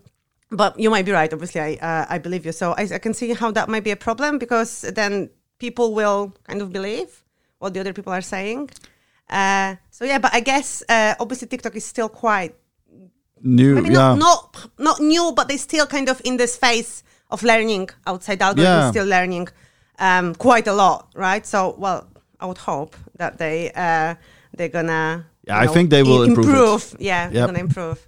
but 0.51 0.79
you 0.79 0.89
might 0.89 1.05
be 1.05 1.11
right. 1.11 1.31
Obviously, 1.31 1.61
I 1.61 1.73
uh, 1.75 2.05
I 2.09 2.17
believe 2.17 2.45
you. 2.45 2.51
So 2.51 2.71
I, 2.71 2.87
I 2.93 2.99
can 2.99 3.13
see 3.13 3.33
how 3.33 3.51
that 3.51 3.69
might 3.69 3.83
be 3.83 3.91
a 3.91 3.95
problem 3.97 4.37
because 4.37 4.81
then 4.81 5.29
people 5.59 5.93
will 5.93 6.33
kind 6.47 6.61
of 6.61 6.71
believe 6.71 7.23
what 7.59 7.73
the 7.73 7.79
other 7.79 7.93
people 7.93 8.13
are 8.13 8.21
saying. 8.21 8.69
Uh, 9.29 9.75
so 9.91 10.05
yeah, 10.05 10.19
but 10.19 10.33
I 10.33 10.39
guess 10.39 10.83
uh, 10.87 11.15
obviously 11.19 11.47
TikTok 11.47 11.75
is 11.75 11.85
still 11.85 12.09
quite 12.09 12.55
New, 13.43 13.75
maybe 13.75 13.89
yeah. 13.89 14.15
not, 14.15 14.17
not 14.17 14.69
not 14.79 14.99
new, 14.99 15.31
but 15.35 15.47
they're 15.47 15.59
still 15.59 15.85
kind 15.85 16.09
of 16.09 16.21
in 16.25 16.37
this 16.37 16.57
phase 16.57 17.03
of 17.29 17.43
learning 17.43 17.89
outside 18.07 18.41
algorithm, 18.41 18.73
Yeah. 18.73 18.89
still 18.91 19.05
learning 19.05 19.47
um, 19.99 20.33
quite 20.35 20.67
a 20.67 20.73
lot, 20.73 21.09
right? 21.13 21.45
So 21.45 21.75
well, 21.77 22.07
I 22.39 22.45
would 22.47 22.57
hope 22.57 22.95
that 23.17 23.37
they 23.37 23.71
uh, 23.75 24.15
they're 24.55 24.69
gonna 24.69 25.25
Yeah, 25.47 25.59
I 25.59 25.67
think 25.67 25.89
they 25.91 26.01
will 26.03 26.23
improve 26.23 26.95
it. 26.95 27.01
Yeah, 27.01 27.29
they're 27.29 27.45
gonna 27.45 27.59
improve. 27.59 28.07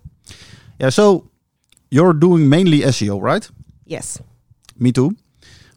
yeah. 0.79 0.89
So 0.89 1.29
you're 1.91 2.13
doing 2.13 2.48
mainly 2.50 2.79
SEO, 2.79 3.22
right? 3.22 3.50
Yes. 3.86 4.22
Me 4.77 4.91
too. 4.91 5.15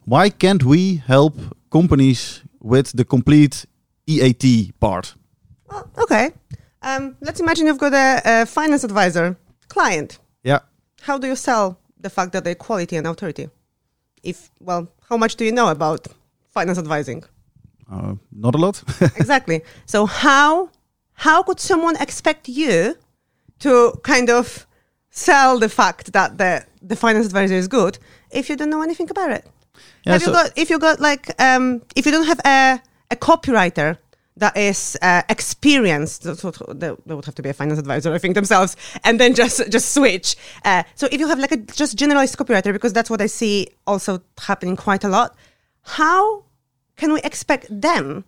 Why 0.05 0.29
can't 0.29 0.63
we 0.63 0.95
help 0.95 1.35
companies 1.71 2.41
with 2.59 2.91
the 2.95 3.05
complete 3.05 3.65
EAT 4.07 4.71
part? 4.79 5.15
Well, 5.69 5.89
okay. 5.97 6.31
Um, 6.81 7.15
let's 7.21 7.39
imagine 7.39 7.67
you've 7.67 7.79
got 7.79 7.93
a, 7.93 8.21
a 8.25 8.45
finance 8.45 8.83
advisor 8.83 9.37
client. 9.69 10.19
Yeah. 10.43 10.59
How 11.01 11.17
do 11.17 11.27
you 11.27 11.35
sell 11.35 11.79
the 11.99 12.09
fact 12.09 12.33
that 12.33 12.43
they're 12.43 12.55
quality 12.55 12.97
and 12.97 13.07
authority? 13.07 13.49
If 14.21 14.49
well, 14.59 14.91
how 15.09 15.17
much 15.17 15.35
do 15.35 15.45
you 15.45 15.51
know 15.51 15.69
about 15.69 16.07
finance 16.49 16.77
advising? 16.77 17.23
Uh, 17.91 18.15
not 18.31 18.55
a 18.55 18.57
lot. 18.57 18.83
exactly. 19.17 19.61
So 19.85 20.05
how 20.05 20.69
how 21.13 21.43
could 21.43 21.59
someone 21.59 21.95
expect 21.97 22.47
you 22.47 22.95
to 23.59 23.93
kind 24.03 24.29
of 24.29 24.65
sell 25.15 25.59
the 25.59 25.69
fact 25.69 26.11
that 26.13 26.37
the 26.37 26.65
the 26.81 26.95
finance 26.95 27.25
advisor 27.27 27.55
is 27.55 27.67
good 27.67 27.97
if 28.31 28.49
you 28.49 28.55
don't 28.55 28.69
know 28.69 28.81
anything 28.81 29.09
about 29.09 29.31
it? 29.31 29.45
Yeah, 30.05 30.17
so- 30.17 30.31
you 30.31 30.37
got 30.37 30.51
if 30.57 30.69
you 30.69 30.79
got 30.79 30.99
like 30.99 31.25
um, 31.41 31.81
if 31.95 32.05
you 32.05 32.11
don't 32.11 32.25
have 32.25 32.41
a 32.45 32.81
a 33.11 33.15
copywriter 33.15 33.97
that 34.37 34.57
is 34.57 34.97
uh, 35.03 35.21
experienced, 35.29 36.23
they, 36.23 36.91
they 37.05 37.13
would 37.13 37.25
have 37.25 37.35
to 37.35 37.43
be 37.43 37.49
a 37.49 37.53
finance 37.53 37.77
advisor, 37.77 38.11
I 38.11 38.17
think 38.17 38.33
themselves, 38.33 38.75
and 39.03 39.19
then 39.19 39.35
just 39.35 39.61
just 39.69 39.93
switch. 39.93 40.35
Uh, 40.65 40.83
so 40.95 41.07
if 41.11 41.19
you 41.19 41.27
have 41.27 41.39
like 41.39 41.51
a 41.51 41.57
just 41.57 41.95
generalized 41.97 42.35
copywriter, 42.37 42.73
because 42.73 42.93
that's 42.93 43.09
what 43.09 43.21
I 43.21 43.27
see 43.27 43.67
also 43.85 44.21
happening 44.39 44.75
quite 44.75 45.03
a 45.03 45.09
lot. 45.09 45.35
How 45.83 46.45
can 46.95 47.13
we 47.13 47.21
expect 47.21 47.67
them 47.69 48.25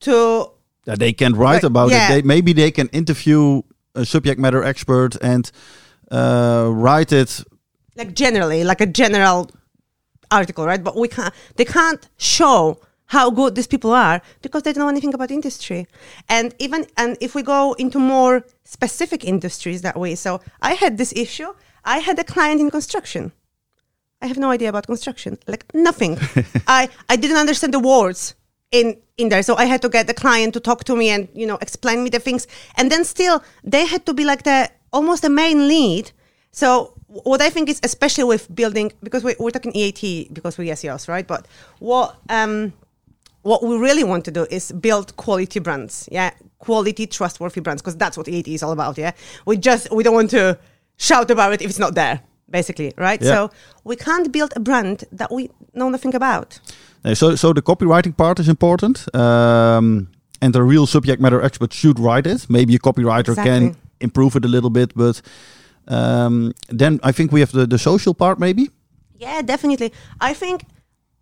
to 0.00 0.50
that 0.86 0.98
they 0.98 1.12
can 1.12 1.34
write 1.34 1.62
Like, 1.62 1.70
about 1.70 1.90
yeah. 1.90 2.08
it. 2.08 2.10
They, 2.10 2.22
maybe 2.22 2.52
they 2.52 2.70
can 2.72 2.88
interview 2.88 3.62
a 3.94 4.04
subject 4.04 4.40
matter 4.40 4.62
expert 4.64 5.16
and 5.22 5.50
uh, 6.10 6.68
write 6.72 7.12
it. 7.12 7.42
like 7.96 8.14
generally 8.14 8.62
like 8.64 8.80
a 8.80 8.86
general 8.86 9.50
article 10.30 10.66
right? 10.66 10.82
But 10.82 10.96
we 10.96 11.08
can't 11.08 11.34
they 11.56 11.64
can't 11.64 12.08
show 12.16 12.80
how 13.06 13.30
good 13.30 13.54
these 13.54 13.68
people 13.68 13.92
are 13.92 14.20
because 14.42 14.62
they 14.62 14.72
don't 14.72 14.82
know 14.82 14.88
anything 14.88 15.14
about 15.14 15.30
industry. 15.30 15.86
And 16.28 16.54
even 16.58 16.86
and 16.96 17.16
if 17.20 17.34
we 17.34 17.42
go 17.42 17.74
into 17.74 17.98
more 17.98 18.44
specific 18.64 19.24
industries 19.24 19.82
that 19.82 19.96
way 19.96 20.14
so 20.16 20.40
i 20.60 20.74
had 20.74 20.98
this 20.98 21.12
issue. 21.12 21.52
I 21.84 21.98
had 21.98 22.18
a 22.18 22.24
client 22.24 22.60
in 22.60 22.68
construction. 22.70 23.30
I 24.20 24.26
have 24.26 24.38
no 24.38 24.50
idea 24.50 24.68
about 24.68 24.86
construction 24.86 25.38
like 25.46 25.64
nothing. 25.74 26.18
I 26.66 26.88
i 27.08 27.16
didn't 27.16 27.36
understand 27.36 27.72
the 27.72 27.80
words 27.80 28.34
in 28.72 28.96
in 29.16 29.28
there 29.28 29.42
so 29.42 29.54
i 29.54 29.64
had 29.66 29.80
to 29.80 29.88
get 29.88 30.06
the 30.08 30.14
client 30.14 30.52
to 30.54 30.60
talk 30.60 30.82
to 30.84 30.96
me 30.96 31.08
and 31.10 31.28
you 31.32 31.46
know 31.46 31.58
explain 31.60 32.02
me 32.02 32.10
the 32.10 32.18
things. 32.18 32.46
And 32.76 32.90
then 32.90 33.04
still 33.04 33.42
they 33.62 33.86
had 33.86 34.04
to 34.06 34.12
be 34.14 34.24
like 34.24 34.42
the 34.42 34.68
almost 34.92 35.22
the 35.22 35.30
main 35.30 35.68
lead 35.68 36.12
so 36.56 36.94
what 37.08 37.40
I 37.42 37.50
think 37.50 37.68
is 37.68 37.80
especially 37.82 38.24
with 38.24 38.52
building 38.54 38.90
because 39.02 39.22
we, 39.22 39.34
we're 39.38 39.50
talking 39.50 39.72
EAT 39.74 40.32
because 40.32 40.58
we're 40.58 40.72
SEOs, 40.74 41.06
right? 41.06 41.26
But 41.26 41.46
what 41.78 42.16
um, 42.30 42.72
what 43.42 43.62
we 43.62 43.76
really 43.76 44.04
want 44.04 44.24
to 44.24 44.30
do 44.30 44.46
is 44.50 44.72
build 44.72 45.16
quality 45.16 45.60
brands, 45.60 46.08
yeah, 46.10 46.30
quality, 46.58 47.06
trustworthy 47.06 47.60
brands, 47.60 47.82
because 47.82 47.96
that's 47.96 48.16
what 48.16 48.26
EAT 48.26 48.48
is 48.48 48.62
all 48.62 48.72
about, 48.72 48.98
yeah. 48.98 49.12
We 49.44 49.58
just 49.58 49.90
we 49.92 50.02
don't 50.02 50.14
want 50.14 50.30
to 50.30 50.58
shout 50.96 51.30
about 51.30 51.52
it 51.52 51.62
if 51.62 51.68
it's 51.68 51.78
not 51.78 51.94
there, 51.94 52.22
basically, 52.50 52.92
right? 52.96 53.20
Yeah. 53.20 53.32
So 53.32 53.50
we 53.84 53.96
can't 53.96 54.32
build 54.32 54.52
a 54.56 54.60
brand 54.60 55.04
that 55.12 55.30
we 55.30 55.50
know 55.74 55.90
nothing 55.90 56.14
about. 56.14 56.58
So, 57.14 57.36
so 57.36 57.52
the 57.52 57.62
copywriting 57.62 58.16
part 58.16 58.40
is 58.40 58.48
important, 58.48 59.14
um, 59.14 60.08
and 60.40 60.54
the 60.54 60.62
real 60.62 60.86
subject 60.86 61.20
matter 61.20 61.40
expert 61.40 61.72
should 61.72 62.00
write 62.00 62.26
it. 62.26 62.48
Maybe 62.48 62.74
a 62.74 62.78
copywriter 62.78 63.36
can 63.36 63.62
Exactly. 63.62 63.85
Improve 64.00 64.36
it 64.36 64.44
a 64.44 64.48
little 64.48 64.70
bit, 64.70 64.92
but 64.94 65.22
um, 65.88 66.52
then 66.68 67.00
I 67.02 67.12
think 67.12 67.32
we 67.32 67.40
have 67.40 67.52
the, 67.52 67.66
the 67.66 67.78
social 67.78 68.14
part. 68.14 68.38
Maybe 68.38 68.70
Yeah, 69.18 69.42
definitely. 69.42 69.92
I 70.20 70.34
think 70.34 70.64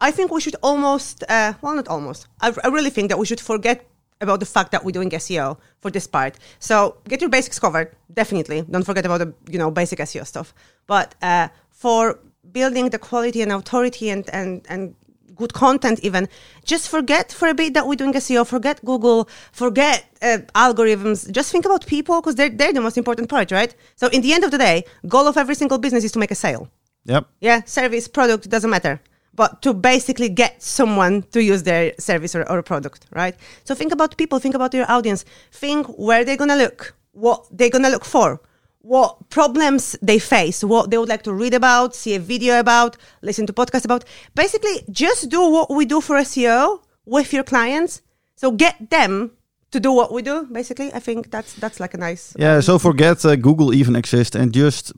I 0.01 0.11
think 0.11 0.31
we 0.31 0.41
should 0.41 0.57
almost 0.63 1.25
uh, 1.29 1.55
well 1.63 1.75
not 1.75 1.89
almost. 1.89 2.29
I, 2.41 2.53
I 2.65 2.69
really 2.69 2.91
think 2.91 3.09
that 3.09 3.19
we 3.19 3.27
should 3.27 3.41
forget 3.41 3.87
about 4.21 4.41
the 4.41 4.47
fact 4.47 4.71
that 4.73 4.85
we're 4.85 4.93
doing 4.93 5.11
SEO 5.11 5.59
for 5.81 5.91
this 5.91 6.07
part. 6.07 6.39
So 6.59 6.97
get 7.09 7.21
your 7.21 7.31
basics 7.31 7.59
covered, 7.59 7.95
definitely. 8.13 8.63
Don't 8.63 8.85
forget 8.85 9.05
about 9.05 9.19
the 9.19 9.35
you 9.51 9.59
know 9.59 9.71
basic 9.71 9.99
SEO 9.99 10.27
stuff. 10.27 10.55
But 10.87 11.15
uh, 11.23 11.49
for 11.71 12.19
building 12.53 12.91
the 12.91 12.99
quality 12.99 13.43
and 13.43 13.53
authority 13.53 14.11
and 14.11 14.29
and 14.31 14.67
and 14.69 14.95
good 15.37 15.53
content 15.53 16.01
even. 16.03 16.29
Just 16.65 16.89
forget 16.89 17.33
for 17.33 17.49
a 17.49 17.55
bit 17.55 17.75
that 17.75 17.87
we're 17.87 17.97
doing 17.97 18.13
seo 18.15 18.47
forget 18.47 18.85
google. 18.85 19.29
Forget 19.53 20.05
uh, 20.23 20.39
algorithms. 20.55 21.31
Just 21.31 21.51
think 21.53 21.65
about 21.65 21.87
people 21.87 22.21
because 22.21 22.35
they're, 22.35 22.51
they're 22.51 22.73
the 22.73 22.81
most 22.81 22.99
important 22.99 23.29
part 23.29 23.51
right? 23.51 23.75
So 23.97 24.09
in 24.09 24.23
the 24.23 24.33
end 24.33 24.45
of 24.45 24.51
the 24.51 24.59
day 24.59 24.85
goal 25.09 25.27
of 25.27 25.37
every 25.37 25.55
single 25.55 25.79
business 25.79 26.05
is 26.05 26.13
to 26.13 26.19
make 26.19 26.31
a 26.31 26.35
sale. 26.35 26.69
Yep. 27.07 27.27
yeah 27.41 27.63
service 27.65 28.09
product 28.09 28.49
doesn't 28.49 28.71
matter. 28.71 29.01
But 29.37 29.63
to 29.63 29.75
basically 29.75 30.29
get 30.29 30.63
someone 30.63 31.23
to 31.33 31.43
use 31.43 31.65
their 31.65 31.93
service 31.99 32.35
or, 32.37 32.49
or 32.49 32.63
product 32.63 33.07
right? 33.11 33.35
So 33.65 33.75
think 33.75 33.93
about 33.93 34.17
people. 34.17 34.39
Think 34.39 34.55
about 34.55 34.73
your 34.73 34.91
audience. 34.91 35.25
Think 35.51 35.87
where 35.89 36.25
they're 36.25 36.37
gonna 36.37 36.57
look 36.57 36.95
what 37.13 37.47
they're 37.51 37.71
gonna 37.71 37.91
look 37.91 38.05
for 38.05 38.41
what 38.85 39.31
problems 39.31 39.97
they 40.03 40.19
face 40.19 40.63
what 40.63 40.91
they 40.91 40.99
would 40.99 41.09
like 41.09 41.23
to 41.23 41.33
read 41.33 41.55
about 41.55 41.95
see 41.95 42.15
a 42.15 42.19
video 42.21 42.61
about 42.61 42.97
listen 43.23 43.47
to 43.47 43.53
podcast 43.53 43.85
about 43.85 44.05
basically 44.35 44.85
just 44.91 45.31
do 45.31 45.41
what 45.51 45.71
we 45.71 45.87
do 45.87 46.03
for 46.03 46.17
seo 46.19 46.81
with 47.07 47.33
your 47.33 47.43
clients 47.43 48.03
so 48.37 48.51
get 48.51 48.91
them 48.91 49.31
to 49.71 49.81
do 49.81 49.91
what 49.91 50.13
we 50.13 50.21
do 50.21 50.47
basically 50.53 50.93
i 50.93 50.99
think 50.99 51.31
that's 51.31 51.55
that's 51.55 51.81
like 51.81 51.95
a 51.95 51.97
nice 51.97 52.35
Yeah. 52.37 52.61
So 52.61 52.79
forget 52.79 53.25
uh, 53.25 53.37
Google 53.37 53.73
even 53.75 53.97
exists, 53.97 54.37
and 54.37 54.53
just 54.53 54.93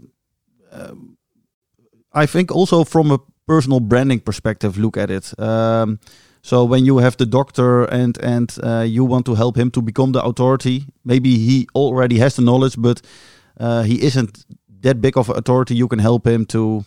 um, 0.73 1.17
I 2.13 2.27
think 2.27 2.51
also 2.51 2.85
from 2.85 3.11
a 3.11 3.19
personal 3.47 3.81
branding 3.81 4.21
perspective, 4.21 4.79
look 4.79 4.97
at 4.97 5.11
it. 5.11 5.39
Um, 5.39 5.99
so 6.43 6.65
when 6.65 6.85
you 6.85 6.99
have 6.99 7.17
the 7.17 7.27
doctor 7.27 7.85
and 7.85 8.19
and 8.23 8.57
uh, 8.63 8.85
you 8.87 9.05
want 9.05 9.27
to 9.27 9.35
help 9.35 9.57
him 9.57 9.71
to 9.71 9.83
become 9.83 10.13
the 10.13 10.23
authority, 10.23 10.87
maybe 11.05 11.37
he 11.37 11.67
already 11.75 12.19
has 12.19 12.35
the 12.35 12.43
knowledge, 12.43 12.77
but 12.79 13.01
uh, 13.59 13.83
he 13.83 14.03
isn't 14.03 14.45
that 14.81 15.01
big 15.01 15.17
of 15.17 15.29
authority. 15.29 15.75
You 15.75 15.89
can 15.89 15.99
help 15.99 16.27
him 16.27 16.47
to 16.47 16.85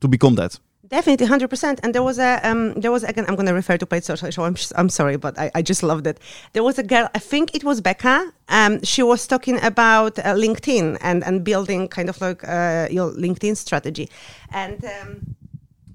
to 0.00 0.08
become 0.08 0.34
that. 0.36 0.58
Definitely, 0.88 1.26
hundred 1.26 1.48
percent. 1.48 1.80
And 1.82 1.94
there 1.94 2.02
was 2.02 2.18
a 2.18 2.38
um, 2.42 2.74
there 2.74 2.92
was 2.92 3.02
again. 3.02 3.24
I'm 3.26 3.34
going 3.34 3.46
to 3.46 3.54
refer 3.54 3.78
to 3.78 3.86
paid 3.86 4.04
social 4.04 4.30
show. 4.30 4.44
I'm 4.44 4.56
I'm 4.76 4.90
sorry, 4.90 5.16
but 5.16 5.38
I, 5.38 5.50
I 5.54 5.62
just 5.62 5.82
loved 5.82 6.06
it. 6.06 6.20
There 6.52 6.62
was 6.62 6.78
a 6.78 6.82
girl. 6.82 7.08
I 7.14 7.18
think 7.18 7.54
it 7.54 7.64
was 7.64 7.80
Becca. 7.80 8.30
Um, 8.48 8.82
she 8.82 9.02
was 9.02 9.26
talking 9.26 9.62
about 9.64 10.18
uh, 10.18 10.34
LinkedIn 10.34 10.98
and 11.00 11.24
and 11.24 11.44
building 11.44 11.88
kind 11.88 12.10
of 12.10 12.20
like 12.20 12.46
uh, 12.46 12.88
your 12.90 13.10
LinkedIn 13.12 13.56
strategy, 13.56 14.08
and. 14.50 14.84
Um, 14.84 15.36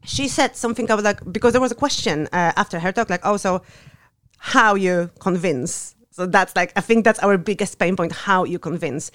she 0.07 0.27
said 0.29 0.55
something 0.55 0.85
about 0.85 1.03
like 1.03 1.19
because 1.31 1.51
there 1.51 1.61
was 1.61 1.71
a 1.71 1.75
question 1.75 2.27
uh, 2.31 2.53
after 2.55 2.79
her 2.79 2.91
talk 2.93 3.09
like 3.09 3.19
oh 3.25 3.35
so 3.35 3.61
how 4.37 4.73
you 4.73 5.09
convince 5.19 5.95
so 6.11 6.25
that's 6.25 6.55
like 6.55 6.71
i 6.77 6.81
think 6.81 7.03
that's 7.03 7.19
our 7.19 7.37
biggest 7.37 7.77
pain 7.77 7.95
point 7.95 8.13
how 8.13 8.45
you 8.45 8.57
convince 8.57 9.11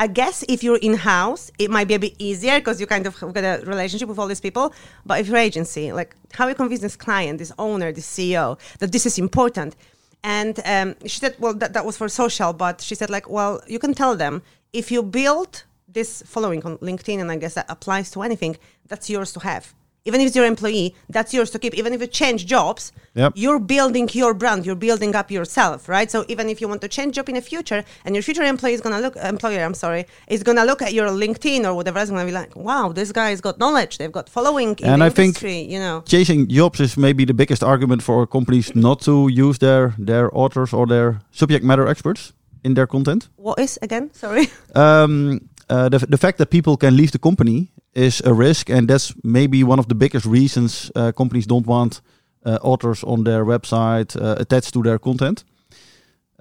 I 0.00 0.06
guess 0.06 0.42
if 0.48 0.64
you're 0.64 0.78
in 0.78 0.94
house, 0.94 1.50
it 1.58 1.70
might 1.70 1.86
be 1.86 1.92
a 1.92 1.98
bit 1.98 2.14
easier 2.18 2.58
because 2.58 2.80
you 2.80 2.86
kind 2.86 3.06
of 3.06 3.14
have 3.18 3.34
got 3.34 3.44
a 3.44 3.62
relationship 3.66 4.08
with 4.08 4.18
all 4.18 4.26
these 4.26 4.40
people. 4.40 4.72
But 5.04 5.20
if 5.20 5.28
you're 5.28 5.36
agency, 5.36 5.92
like 5.92 6.16
how 6.32 6.48
you 6.48 6.54
convince 6.54 6.80
this 6.80 6.96
client, 6.96 7.38
this 7.38 7.52
owner, 7.58 7.92
this 7.92 8.06
CEO 8.06 8.58
that 8.78 8.92
this 8.92 9.04
is 9.04 9.18
important. 9.18 9.76
And 10.24 10.58
um, 10.64 10.96
she 11.02 11.18
said, 11.20 11.36
well, 11.38 11.52
that, 11.52 11.74
that 11.74 11.84
was 11.84 11.98
for 11.98 12.08
social, 12.08 12.54
but 12.54 12.80
she 12.80 12.94
said, 12.94 13.10
like, 13.10 13.28
well, 13.28 13.60
you 13.66 13.78
can 13.78 13.92
tell 13.92 14.16
them 14.16 14.40
if 14.72 14.90
you 14.90 15.02
build 15.02 15.64
this 15.86 16.22
following 16.24 16.64
on 16.64 16.78
LinkedIn, 16.78 17.20
and 17.20 17.30
I 17.30 17.36
guess 17.36 17.52
that 17.52 17.66
applies 17.68 18.10
to 18.12 18.22
anything, 18.22 18.56
that's 18.88 19.10
yours 19.10 19.34
to 19.34 19.40
have. 19.40 19.74
Even 20.06 20.20
if 20.20 20.26
it's 20.28 20.36
your 20.36 20.46
employee, 20.46 20.94
that's 21.10 21.34
yours 21.34 21.50
to 21.50 21.58
keep. 21.58 21.74
Even 21.74 21.92
if 21.92 22.00
you 22.00 22.06
change 22.06 22.46
jobs, 22.46 22.92
Yep. 23.14 23.32
you're 23.34 23.58
building 23.58 24.08
your 24.12 24.32
brand 24.34 24.64
you're 24.64 24.76
building 24.76 25.16
up 25.16 25.32
yourself 25.32 25.88
right 25.88 26.08
so 26.12 26.24
even 26.28 26.48
if 26.48 26.60
you 26.60 26.68
want 26.68 26.80
to 26.80 26.86
change 26.86 27.16
job 27.16 27.28
in 27.28 27.34
the 27.34 27.40
future 27.42 27.82
and 28.04 28.14
your 28.14 28.22
future 28.22 28.44
employee 28.44 28.72
is 28.72 28.80
going 28.80 28.94
to 28.94 29.00
look 29.02 29.16
employer 29.16 29.64
i'm 29.64 29.74
sorry 29.74 30.06
is 30.28 30.44
going 30.44 30.56
to 30.56 30.62
look 30.62 30.80
at 30.80 30.92
your 30.94 31.08
linkedin 31.08 31.64
or 31.64 31.74
whatever 31.74 31.98
is 31.98 32.08
going 32.08 32.20
to 32.24 32.26
be 32.26 32.30
like 32.40 32.54
wow 32.54 32.92
this 32.92 33.10
guy's 33.10 33.40
got 33.40 33.58
knowledge 33.58 33.98
they've 33.98 34.12
got 34.12 34.28
following 34.28 34.76
in 34.78 34.88
And 34.90 35.02
the 35.02 35.06
I 35.06 35.10
think- 35.10 35.42
you 35.42 35.80
know 35.80 36.02
Chasing 36.06 36.46
jobs 36.48 36.78
is 36.78 36.96
maybe 36.96 37.24
the 37.24 37.34
biggest 37.34 37.64
argument 37.64 38.00
for 38.04 38.28
companies 38.28 38.76
not 38.76 39.00
to 39.08 39.26
use 39.26 39.58
their 39.58 39.92
their 39.98 40.30
authors 40.32 40.72
or 40.72 40.86
their 40.86 41.18
subject 41.32 41.64
matter 41.64 41.88
experts 41.88 42.32
in 42.62 42.74
their 42.74 42.86
content. 42.86 43.28
what 43.36 43.58
is 43.58 43.76
again 43.82 44.10
sorry 44.12 44.46
um, 44.76 45.40
uh, 45.68 45.88
the, 45.88 45.98
the 45.98 46.18
fact 46.18 46.38
that 46.38 46.50
people 46.50 46.76
can 46.76 46.96
leave 46.96 47.10
the 47.10 47.18
company 47.18 47.72
is 47.94 48.22
a 48.24 48.32
risk, 48.32 48.70
and 48.70 48.88
that's 48.88 49.14
maybe 49.22 49.64
one 49.64 49.78
of 49.78 49.86
the 49.86 49.94
biggest 49.94 50.26
reasons 50.26 50.90
uh, 50.94 51.12
companies 51.12 51.46
don't 51.46 51.66
want 51.66 52.00
uh, 52.46 52.58
authors 52.62 53.02
on 53.04 53.24
their 53.24 53.44
website 53.44 54.16
uh, 54.16 54.36
attached 54.38 54.72
to 54.74 54.82
their 54.82 54.98
content. 54.98 55.44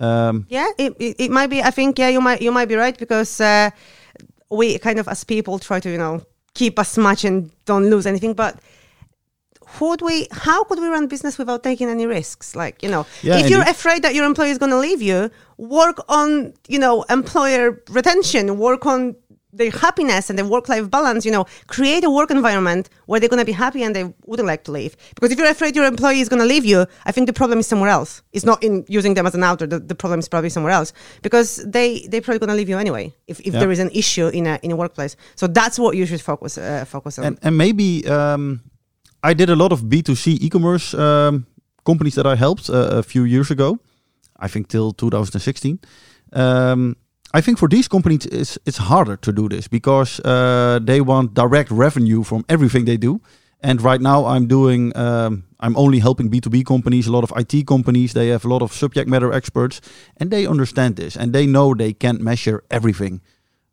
Um, 0.02 0.46
yeah 0.48 0.68
it, 0.78 0.94
it, 0.98 1.16
it 1.20 1.30
might 1.32 1.50
be 1.50 1.62
i 1.62 1.72
think 1.72 2.00
yeah 2.00 2.08
you 2.08 2.22
might 2.22 2.42
you 2.42 2.54
might 2.54 2.70
be 2.70 2.76
right 2.76 2.98
because 2.98 3.42
uh, 3.42 3.70
we 4.50 4.80
kind 4.80 4.98
of 4.98 5.10
as 5.10 5.26
people 5.26 5.60
try 5.60 5.82
to 5.82 5.90
you 5.90 5.98
know 5.98 6.22
keep 6.54 6.80
as 6.80 6.98
much 6.98 7.26
and 7.26 7.52
don't 7.66 7.90
lose 7.90 8.06
anything 8.08 8.34
but 8.34 8.56
would 9.82 10.02
we 10.02 10.28
how 10.32 10.64
could 10.64 10.80
we 10.80 10.88
run 10.88 11.08
business 11.08 11.38
without 11.38 11.64
taking 11.64 11.90
any 11.90 12.06
risks 12.06 12.56
like 12.56 12.82
you 12.82 12.90
know 12.90 13.06
Yeah, 13.22 13.40
if 13.40 13.50
you're 13.50 13.60
indeed. 13.60 13.72
afraid 13.72 14.02
that 14.04 14.16
your 14.16 14.26
employee 14.26 14.52
is 14.52 14.58
going 14.58 14.72
to 14.72 14.78
leave 14.80 15.02
you 15.02 15.30
work 15.58 15.98
on 16.08 16.54
you 16.70 16.80
know 16.80 17.04
employer 17.10 17.84
retention 17.90 18.58
work 18.58 18.86
on 18.86 19.16
their 19.52 19.72
happiness 19.72 20.30
and 20.30 20.38
their 20.38 20.46
work-life 20.46 20.90
balance 20.90 21.26
you 21.26 21.32
know 21.32 21.46
create 21.68 22.04
a 22.04 22.10
work 22.10 22.30
environment 22.32 22.90
where 23.08 23.20
they're 23.20 23.30
going 23.30 23.40
to 23.40 23.46
be 23.46 23.52
happy 23.66 23.82
and 23.84 23.96
they 23.96 24.04
wouldn't 24.26 24.46
like 24.48 24.64
to 24.64 24.72
leave 24.72 24.96
because 25.16 25.32
if 25.32 25.38
you're 25.40 25.50
afraid 25.50 25.76
your 25.76 25.86
employee 25.86 26.22
is 26.22 26.30
going 26.30 26.40
to 26.42 26.46
leave 26.46 26.66
you 26.66 26.86
i 27.06 27.12
think 27.12 27.26
the 27.28 27.34
problem 27.34 27.58
is 27.60 27.68
somewhere 27.68 27.90
else 27.90 28.22
it's 28.32 28.46
not 28.46 28.64
in 28.64 28.86
using 28.88 29.16
them 29.16 29.26
as 29.26 29.34
an 29.36 29.44
outer 29.44 29.66
the, 29.66 29.80
the 29.80 29.96
problem 29.96 30.20
is 30.20 30.30
probably 30.30 30.50
somewhere 30.50 30.72
else 30.72 30.94
because 31.24 31.58
they 31.66 32.06
they're 32.10 32.22
probably 32.22 32.40
going 32.40 32.50
to 32.50 32.56
leave 32.56 32.70
you 32.70 32.78
anyway 32.78 33.12
if, 33.28 33.40
if 33.40 33.54
Yeah. 33.54 33.60
there 33.60 33.72
is 33.72 33.80
an 33.80 33.90
issue 33.92 34.28
in 34.28 34.46
a 34.48 34.60
in 34.62 34.72
a 34.72 34.76
workplace 34.76 35.16
so 35.36 35.48
that's 35.48 35.78
what 35.80 35.96
you 35.98 36.06
should 36.06 36.22
focus 36.22 36.58
uh, 36.58 36.86
focus 36.86 37.18
on 37.20 37.26
and 37.26 37.40
and 37.42 37.58
maybe 37.58 38.08
um, 38.08 38.62
I 39.24 39.34
did 39.34 39.50
a 39.50 39.56
lot 39.56 39.72
of 39.72 39.80
B 39.90 40.02
two 40.02 40.16
C 40.16 40.38
e-commerce 40.42 40.94
um, 40.94 41.46
companies 41.84 42.16
that 42.16 42.26
I 42.26 42.36
helped 42.36 42.70
uh, 42.70 43.00
a 43.00 43.04
few 43.04 43.24
years 43.26 43.52
ago. 43.52 43.78
I 44.46 44.48
think 44.48 44.68
till 44.70 44.94
2016. 44.94 45.80
Um, 46.32 46.96
I 47.34 47.42
think 47.42 47.60
for 47.60 47.68
these 47.68 47.88
companies, 47.88 48.26
it's 48.26 48.58
it's 48.66 48.78
harder 48.78 49.18
to 49.18 49.32
do 49.32 49.48
this 49.50 49.68
because 49.68 50.20
uh, 50.26 50.80
they 50.84 51.02
want 51.02 51.34
direct 51.34 51.72
revenue 51.72 52.24
from 52.24 52.44
everything 52.48 52.86
they 52.86 52.98
do. 52.98 53.22
And 53.62 53.82
right 53.82 54.02
now, 54.02 54.26
I'm 54.26 54.48
doing, 54.48 54.96
um, 54.96 55.44
I'm 55.60 55.76
only 55.76 56.00
helping 56.00 56.30
B2B 56.30 56.66
companies, 56.66 57.08
a 57.08 57.12
lot 57.12 57.24
of 57.24 57.34
IT 57.36 57.68
companies. 57.68 58.14
They 58.14 58.30
have 58.30 58.46
a 58.46 58.48
lot 58.48 58.62
of 58.62 58.72
subject 58.72 59.10
matter 59.10 59.34
experts, 59.34 59.82
and 60.18 60.32
they 60.32 60.48
understand 60.48 60.96
this, 60.96 61.18
and 61.18 61.34
they 61.34 61.46
know 61.46 61.74
they 61.74 61.94
can't 61.94 62.22
measure 62.22 62.64
everything. 62.72 63.22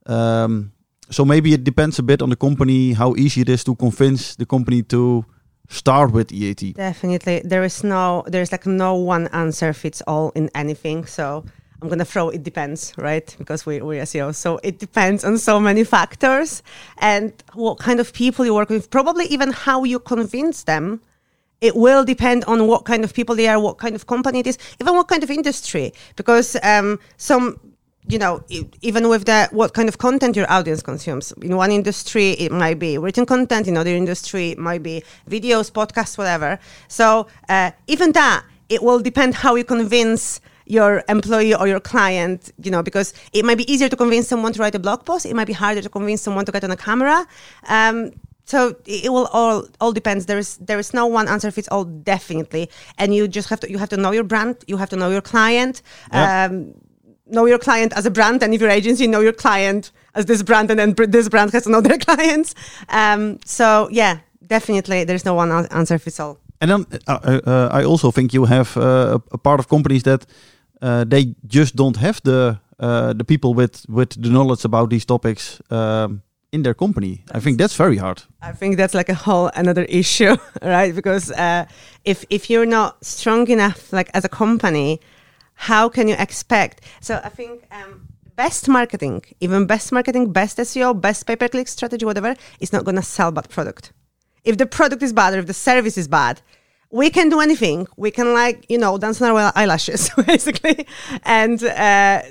Um, 0.07 0.73
so 1.09 1.25
maybe 1.25 1.53
it 1.53 1.63
depends 1.63 1.99
a 1.99 2.03
bit 2.03 2.21
on 2.21 2.31
the 2.31 2.37
company 2.37 2.95
how 2.95 3.15
easy 3.15 3.43
it 3.43 3.49
is 3.49 3.63
to 3.65 3.77
convince 3.77 4.35
the 4.35 4.45
company 4.45 4.83
to 4.83 5.25
start 5.69 6.13
with 6.13 6.33
EAT. 6.33 6.75
Definitely, 6.75 7.43
there 7.45 7.63
is 7.63 7.85
no, 7.85 8.25
there's 8.27 8.51
like 8.51 8.67
no 8.67 8.95
one 8.95 9.29
answer 9.29 9.73
fits 9.73 10.03
all 10.07 10.33
in 10.35 10.51
anything. 10.55 11.07
So 11.07 11.45
I'm 11.83 11.89
gonna 11.89 12.05
throw 12.05 12.31
it 12.31 12.43
depends, 12.43 12.95
right? 12.97 13.35
Because 13.39 13.67
we, 13.67 13.81
we're 13.83 14.03
SEO. 14.03 14.35
So 14.35 14.59
it 14.63 14.79
depends 14.79 15.25
on 15.25 15.37
so 15.39 15.61
many 15.61 15.85
factors 15.85 16.63
and 16.99 17.33
what 17.53 17.79
kind 17.79 18.01
of 18.01 18.13
people 18.13 18.45
you 18.45 18.55
work 18.55 18.71
with, 18.71 18.91
probably 18.91 19.27
even 19.27 19.53
how 19.53 19.85
you 19.85 19.99
convince 19.99 20.63
them. 20.65 21.01
It 21.61 21.75
will 21.75 22.05
depend 22.05 22.45
on 22.45 22.67
what 22.67 22.85
kind 22.85 23.03
of 23.05 23.15
people 23.15 23.35
they 23.35 23.49
are, 23.49 23.59
what 23.59 23.79
kind 23.79 23.95
of 23.95 24.07
company 24.07 24.41
it 24.41 24.47
is, 24.47 24.59
even 24.81 24.95
what 24.95 25.09
kind 25.09 25.23
of 25.23 25.31
industry. 25.31 25.93
Because 26.15 26.57
um, 26.63 26.99
some, 27.17 27.59
you 28.09 28.19
know, 28.19 28.43
even 28.83 29.09
with 29.09 29.25
the 29.25 29.49
what 29.53 29.73
kind 29.75 29.89
of 29.89 29.99
content 29.99 30.37
your 30.37 30.51
audience 30.51 30.83
consumes. 30.83 31.33
In 31.43 31.57
one 31.57 31.73
industry, 31.73 32.33
it 32.33 32.53
might 32.53 32.79
be 32.79 32.99
written 32.99 33.27
content. 33.27 33.69
In 33.69 33.77
other 33.77 33.91
industry, 33.91 34.51
it 34.51 34.59
might 34.59 34.83
be 34.83 35.03
videos, 35.29 35.71
podcasts, 35.71 36.17
whatever. 36.17 36.59
So 36.89 37.27
uh, 37.49 37.71
even 37.87 38.13
that, 38.13 38.45
it 38.69 38.83
will 38.83 39.01
depend 39.01 39.35
how 39.35 39.55
you 39.55 39.65
convince 39.65 40.41
your 40.67 41.03
employee 41.09 41.55
or 41.55 41.67
your 41.67 41.81
client, 41.81 42.53
you 42.63 42.71
know, 42.71 42.83
because 42.83 43.15
it 43.33 43.45
might 43.45 43.59
be 43.59 43.71
easier 43.73 43.89
to 43.89 43.97
convince 43.97 44.29
someone 44.29 44.53
to 44.53 44.61
write 44.61 44.75
a 44.75 44.79
blog 44.79 45.05
post. 45.05 45.25
It 45.25 45.35
might 45.35 45.47
be 45.47 45.53
harder 45.53 45.81
to 45.81 45.89
convince 45.89 46.23
someone 46.23 46.45
to 46.45 46.53
get 46.53 46.65
on 46.65 46.71
a 46.71 46.77
camera. 46.77 47.27
Um, 47.69 48.13
so 48.45 48.77
it 48.87 49.11
will 49.11 49.27
all 49.33 49.67
all 49.81 49.93
depends. 49.93 50.27
There 50.27 50.39
is 50.39 50.57
there 50.59 50.79
is 50.79 50.95
no 50.95 51.07
one 51.07 51.27
answer 51.29 51.51
fits 51.51 51.69
all 51.69 51.85
definitely, 51.85 52.71
and 52.97 53.13
you 53.15 53.27
just 53.27 53.49
have 53.49 53.61
to 53.61 53.71
you 53.71 53.79
have 53.79 53.89
to 53.89 53.97
know 53.97 54.13
your 54.13 54.25
brand. 54.25 54.57
You 54.69 54.77
have 54.77 54.89
to 54.91 54.97
know 54.97 55.11
your 55.11 55.21
client. 55.21 55.83
Yeah. 56.13 56.45
Um, 56.45 56.75
know 57.29 57.45
your 57.45 57.59
client 57.59 57.93
as 57.97 58.07
a 58.07 58.11
brand, 58.11 58.43
and 58.45 58.55
if 58.55 58.61
your 58.61 58.71
agency 58.71 59.09
know 59.09 59.21
your 59.21 59.33
client 59.33 59.91
as 60.15 60.27
this 60.27 60.45
brand, 60.45 60.71
and 60.71 60.79
then 60.79 60.93
br- 60.93 61.07
this 61.07 61.29
brand 61.29 61.53
has 61.53 61.65
to 61.65 61.71
know 61.71 61.81
their 61.89 61.99
clients. 61.99 62.55
Um, 62.89 63.41
so 63.45 63.89
yeah, 63.91 64.19
definitely, 64.47 65.05
there's 65.05 65.25
no 65.25 65.35
one 65.35 65.51
answer 65.51 65.99
fits 65.99 66.21
all. 66.21 66.39
And 66.61 66.71
then 66.71 66.87
uh, 67.07 67.19
uh, 67.23 67.41
uh, 67.47 67.69
I 67.73 67.85
also 67.85 68.11
think 68.11 68.33
you 68.33 68.45
have 68.47 68.77
uh, 68.77 69.19
a, 69.33 69.39
part 69.39 69.61
of 69.61 69.69
companies 69.69 70.03
that 70.05 70.27
they 70.81 71.35
just 71.47 71.77
don't 71.77 71.97
have 71.97 72.21
the 72.23 72.59
uh, 72.79 73.13
the 73.15 73.25
people 73.25 73.55
with 73.55 73.87
with 73.89 74.11
the 74.23 74.29
knowledge 74.29 74.65
about 74.65 74.91
these 74.91 75.05
topics 75.05 75.61
um, 75.71 76.23
in 76.53 76.63
their 76.63 76.75
company. 76.75 77.25
I 77.33 77.41
think 77.41 77.59
that's 77.59 77.75
very 77.75 77.97
hard. 77.97 78.23
I 78.43 78.53
think 78.53 78.77
that's 78.77 78.95
like 78.95 79.09
a 79.09 79.15
whole 79.15 79.51
another 79.55 79.85
issue, 79.85 80.37
right? 80.63 80.95
Because 80.95 81.31
uh, 81.33 81.65
if 82.05 82.25
if 82.29 82.51
you're 82.51 82.67
not 82.67 83.05
strong 83.05 83.49
enough, 83.49 83.93
like 83.93 84.11
as 84.15 84.25
a 84.25 84.29
company, 84.29 85.01
how 85.55 85.89
can 85.89 86.09
you 86.09 86.17
expect? 86.19 86.83
So 87.01 87.21
I 87.25 87.31
think 87.31 87.65
um, 87.71 88.09
best 88.37 88.69
marketing, 88.69 89.23
even 89.41 89.67
best 89.67 89.93
marketing, 89.93 90.33
best 90.33 90.59
SEO, 90.59 91.01
best 91.01 91.27
pay 91.27 91.37
per 91.37 91.49
click 91.49 91.69
strategy, 91.69 92.05
whatever, 92.05 92.35
is 92.61 92.73
not 92.73 92.85
gonna 92.85 93.03
sell 93.03 93.33
bad 93.33 93.49
product. 93.49 93.93
If 94.45 94.59
the 94.59 94.67
product 94.67 95.03
is 95.03 95.13
bad 95.13 95.35
or 95.35 95.39
if 95.39 95.47
the 95.47 95.55
service 95.55 95.99
is 95.99 96.09
bad, 96.09 96.43
we 96.91 97.11
can 97.11 97.29
do 97.29 97.41
anything. 97.41 97.87
We 97.97 98.11
can 98.11 98.33
like 98.33 98.67
you 98.69 98.79
know 98.79 98.99
dance 98.99 99.21
on 99.23 99.31
our 99.31 99.53
eyelashes 99.55 100.11
basically, 100.27 100.87
and. 101.25 101.63
Uh, 101.63 102.23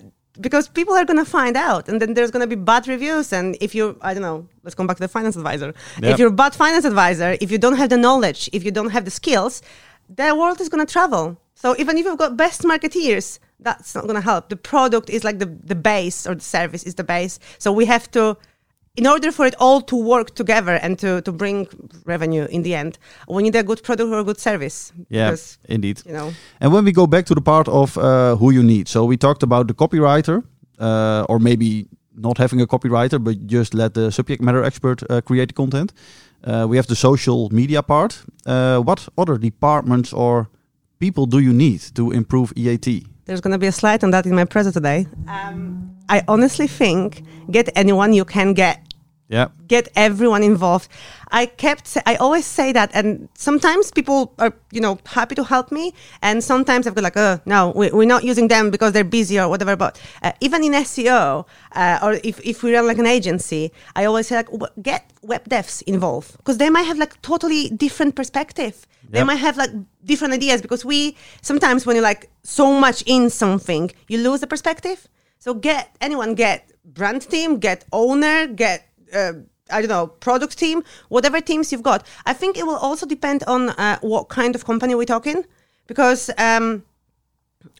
because 0.41 0.67
people 0.67 0.93
are 0.93 1.05
going 1.05 1.17
to 1.17 1.23
find 1.23 1.55
out 1.55 1.87
and 1.87 2.01
then 2.01 2.13
there's 2.13 2.29
going 2.29 2.41
to 2.41 2.47
be 2.55 2.61
bad 2.61 2.87
reviews 2.89 3.31
and 3.31 3.55
if 3.61 3.73
you 3.73 3.97
i 4.01 4.13
don't 4.13 4.21
know 4.21 4.45
let's 4.63 4.75
come 4.75 4.85
back 4.85 4.97
to 4.97 5.01
the 5.01 5.07
finance 5.07 5.37
advisor 5.37 5.73
Yep. 6.01 6.11
if 6.11 6.19
you're 6.19 6.27
a 6.27 6.31
bad 6.43 6.53
finance 6.53 6.83
advisor 6.83 7.37
if 7.39 7.51
you 7.51 7.57
don't 7.57 7.77
have 7.77 7.89
the 7.89 7.97
knowledge 7.97 8.49
if 8.51 8.65
you 8.65 8.71
don't 8.71 8.89
have 8.89 9.05
the 9.05 9.11
skills 9.11 9.61
the 10.09 10.35
world 10.35 10.59
is 10.59 10.67
going 10.67 10.85
to 10.85 10.91
travel 10.91 11.37
so 11.53 11.73
even 11.77 11.97
if 11.97 12.05
you've 12.05 12.17
got 12.17 12.35
best 12.35 12.63
marketeers 12.63 13.39
that's 13.61 13.95
not 13.95 14.03
going 14.03 14.15
to 14.15 14.21
help 14.21 14.49
the 14.49 14.57
product 14.57 15.09
is 15.09 15.23
like 15.23 15.39
the, 15.39 15.45
the 15.45 15.73
base 15.75 16.27
or 16.27 16.35
the 16.35 16.41
service 16.41 16.83
is 16.83 16.95
the 16.95 17.03
base 17.05 17.39
so 17.57 17.71
we 17.71 17.85
have 17.85 18.11
to 18.11 18.35
in 18.97 19.05
order 19.07 19.31
for 19.31 19.45
it 19.45 19.55
all 19.59 19.81
to 19.81 19.95
work 19.95 20.35
together 20.35 20.75
and 20.81 20.97
to, 20.99 21.21
to 21.21 21.31
bring 21.31 21.67
revenue 22.05 22.45
in 22.49 22.63
the 22.63 22.73
end 22.75 22.97
we 23.27 23.43
need 23.43 23.55
a 23.55 23.63
good 23.63 23.81
product 23.83 24.09
or 24.11 24.19
a 24.19 24.23
good 24.23 24.39
service 24.39 24.93
Yeah, 25.09 25.31
because 25.31 25.57
indeed. 25.69 26.01
you 26.05 26.13
know 26.13 26.31
And 26.61 26.71
when 26.73 26.85
we 26.85 26.91
go 26.91 27.07
back 27.07 27.25
to 27.25 27.35
the 27.35 27.41
part 27.41 27.67
of 27.67 27.97
uh, 27.97 28.35
who 28.39 28.51
you 28.53 28.63
need, 28.63 28.87
so 28.87 29.05
we 29.05 29.17
talked 29.17 29.43
about 29.43 29.67
the 29.67 29.73
copywriter, 29.73 30.43
uh, 30.79 31.25
or 31.29 31.39
maybe 31.39 31.87
not 32.17 32.37
having 32.37 32.61
a 32.61 32.65
copywriter, 32.67 33.19
but 33.23 33.35
just 33.47 33.73
let 33.73 33.93
the 33.93 34.11
subject 34.11 34.41
matter 34.41 34.63
expert 34.63 35.03
uh, 35.09 35.19
create 35.21 35.47
the 35.47 35.53
content. 35.53 35.91
Uh, 36.43 36.65
we 36.69 36.77
have 36.77 36.87
the 36.87 36.95
social 36.95 37.49
media 37.51 37.81
part. 37.81 38.23
Uh, 38.45 38.77
what 38.79 39.07
other 39.17 39.37
departments 39.37 40.13
or 40.13 40.47
people 40.99 41.25
do 41.25 41.39
you 41.39 41.51
need 41.53 41.81
to 41.95 42.11
improve 42.11 42.53
EAT? 42.55 42.87
There's 43.25 43.41
going 43.41 43.51
to 43.53 43.57
be 43.57 43.67
a 43.67 43.71
slide 43.71 44.03
on 44.03 44.11
that 44.11 44.25
in 44.25 44.35
my 44.35 44.45
present 44.45 44.73
today. 44.75 45.07
Um, 45.27 45.89
I 46.07 46.21
honestly 46.27 46.67
think 46.67 47.23
get 47.51 47.69
anyone 47.75 48.13
you 48.13 48.23
can 48.25 48.53
get. 48.53 48.79
Yeah, 49.27 49.47
Get 49.67 49.87
everyone 49.95 50.43
involved. 50.43 50.87
I 51.31 51.47
kept, 51.47 51.97
I 52.05 52.15
always 52.15 52.45
say 52.45 52.71
that, 52.73 52.91
and 52.93 53.27
sometimes 53.33 53.89
people 53.89 54.33
are, 54.37 54.53
you 54.71 54.79
know, 54.79 54.99
happy 55.07 55.33
to 55.35 55.43
help 55.43 55.71
me, 55.71 55.93
and 56.21 56.43
sometimes 56.43 56.85
I've 56.85 56.93
got 56.93 57.03
like, 57.03 57.17
oh 57.17 57.39
no, 57.45 57.71
we, 57.75 57.89
we're 57.89 58.07
not 58.07 58.23
using 58.23 58.47
them 58.47 58.69
because 58.69 58.93
they're 58.93 59.03
busy 59.03 59.39
or 59.39 59.49
whatever. 59.49 59.75
But 59.75 59.99
uh, 60.21 60.31
even 60.41 60.63
in 60.63 60.73
SEO, 60.73 61.45
uh, 61.71 61.99
or 62.03 62.19
if 62.23 62.39
if 62.45 62.61
we 62.61 62.75
run 62.75 62.85
like 62.85 62.99
an 62.99 63.07
agency, 63.07 63.71
I 63.95 64.05
always 64.05 64.27
say 64.27 64.35
like, 64.35 64.51
w- 64.51 64.71
get 64.83 65.11
web 65.23 65.49
devs 65.49 65.81
involved 65.87 66.37
because 66.37 66.59
they 66.59 66.69
might 66.69 66.83
have 66.83 66.99
like 66.99 67.19
totally 67.23 67.69
different 67.69 68.15
perspective. 68.15 68.85
They 69.09 69.23
might 69.23 69.35
have 69.35 69.57
like 69.57 69.71
different 70.03 70.33
ideas 70.33 70.61
because 70.61 70.83
we 70.85 71.15
sometimes 71.41 71.85
when 71.85 71.95
you're 71.95 72.03
like 72.03 72.29
so 72.43 72.79
much 72.79 73.03
in 73.07 73.29
something, 73.29 73.91
you 74.07 74.19
lose 74.19 74.41
the 74.41 74.47
perspective. 74.47 75.07
So 75.39 75.53
get 75.53 75.95
anyone, 76.01 76.35
get 76.35 76.71
brand 76.83 77.21
team, 77.29 77.57
get 77.59 77.85
owner, 77.91 78.47
get 78.47 78.87
uh, 79.15 79.33
I 79.71 79.81
don't 79.81 79.89
know 79.89 80.07
product 80.07 80.57
team, 80.57 80.83
whatever 81.09 81.41
teams 81.41 81.71
you've 81.71 81.83
got. 81.83 82.05
I 82.25 82.33
think 82.33 82.57
it 82.57 82.65
will 82.65 82.77
also 82.77 83.05
depend 83.05 83.43
on 83.47 83.69
uh, 83.69 83.97
what 84.01 84.29
kind 84.29 84.55
of 84.55 84.65
company 84.65 84.95
we're 84.95 85.05
talking 85.05 85.43
because. 85.87 86.29
Um, 86.37 86.83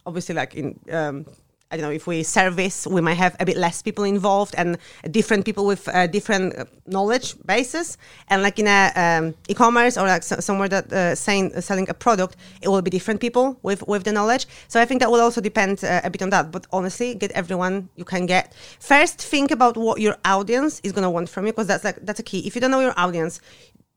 obviously 0.05 0.35
like 0.35 0.55
in 0.55 0.79
um, 0.91 1.25
I 1.75 1.77
don't 1.77 1.89
know 1.89 1.95
if 2.01 2.07
we 2.07 2.23
service 2.23 2.87
we 2.87 3.01
might 3.01 3.17
have 3.17 3.35
a 3.41 3.45
bit 3.45 3.57
less 3.57 3.81
people 3.81 4.05
involved 4.05 4.55
and 4.57 4.77
different 5.11 5.43
people 5.43 5.65
with 5.65 5.89
uh, 5.89 6.07
different 6.07 6.57
uh, 6.57 6.63
knowledge 6.87 7.35
bases. 7.45 7.97
And 8.29 8.41
like 8.41 8.57
in 8.59 8.67
a 8.67 8.91
um, 8.95 9.35
e-commerce 9.49 9.97
or 9.97 10.07
like 10.07 10.23
so- 10.23 10.39
somewhere 10.39 10.69
that 10.69 10.93
uh, 10.93 11.15
saying 11.15 11.51
uh, 11.53 11.59
selling 11.59 11.89
a 11.89 11.93
product 11.93 12.37
it 12.61 12.69
will 12.69 12.81
be 12.81 12.89
different 12.89 13.19
people 13.19 13.59
with 13.61 13.85
with 13.89 14.05
the 14.05 14.13
knowledge. 14.13 14.47
So 14.69 14.79
I 14.79 14.85
think 14.85 15.01
that 15.01 15.11
will 15.11 15.19
also 15.19 15.41
depend 15.41 15.83
uh, 15.83 15.99
a 16.05 16.09
bit 16.09 16.21
on 16.21 16.29
that. 16.29 16.49
But 16.49 16.65
honestly 16.71 17.13
get 17.13 17.31
everyone 17.31 17.89
you 17.97 18.05
can 18.05 18.25
get. 18.25 18.53
First 18.79 19.21
think 19.21 19.51
about 19.51 19.75
what 19.75 19.99
your 19.99 20.15
audience 20.23 20.79
is 20.81 20.93
going 20.93 21.03
to 21.03 21.09
want 21.09 21.27
from 21.27 21.45
you 21.45 21.51
because 21.51 21.67
that's 21.67 21.83
like 21.83 21.97
that's 22.05 22.21
a 22.21 22.23
key. 22.23 22.47
If 22.47 22.55
you 22.55 22.61
don't 22.61 22.71
know 22.71 22.79
your 22.79 22.97
audience 22.97 23.41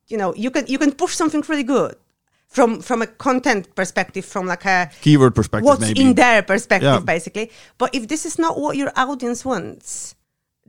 you 0.08 0.16
know 0.16 0.34
you 0.34 0.50
can 0.50 0.66
you 0.66 0.78
can 0.78 0.90
push 0.90 1.14
something 1.14 1.44
really 1.48 1.62
good 1.62 1.94
from 2.48 2.80
from 2.80 3.02
a 3.02 3.06
content 3.06 3.74
perspective 3.74 4.24
from 4.24 4.46
like 4.46 4.64
a 4.64 4.90
keyword 5.02 5.34
perspective 5.34 5.66
what's 5.66 5.80
maybe. 5.82 6.00
in 6.00 6.14
their 6.14 6.42
perspective 6.42 6.88
Yeah. 7.00 7.00
basically 7.14 7.50
but 7.76 7.94
if 7.94 8.08
this 8.08 8.24
is 8.24 8.38
not 8.38 8.58
what 8.58 8.76
your 8.76 8.90
audience 8.96 9.44
wants 9.44 10.14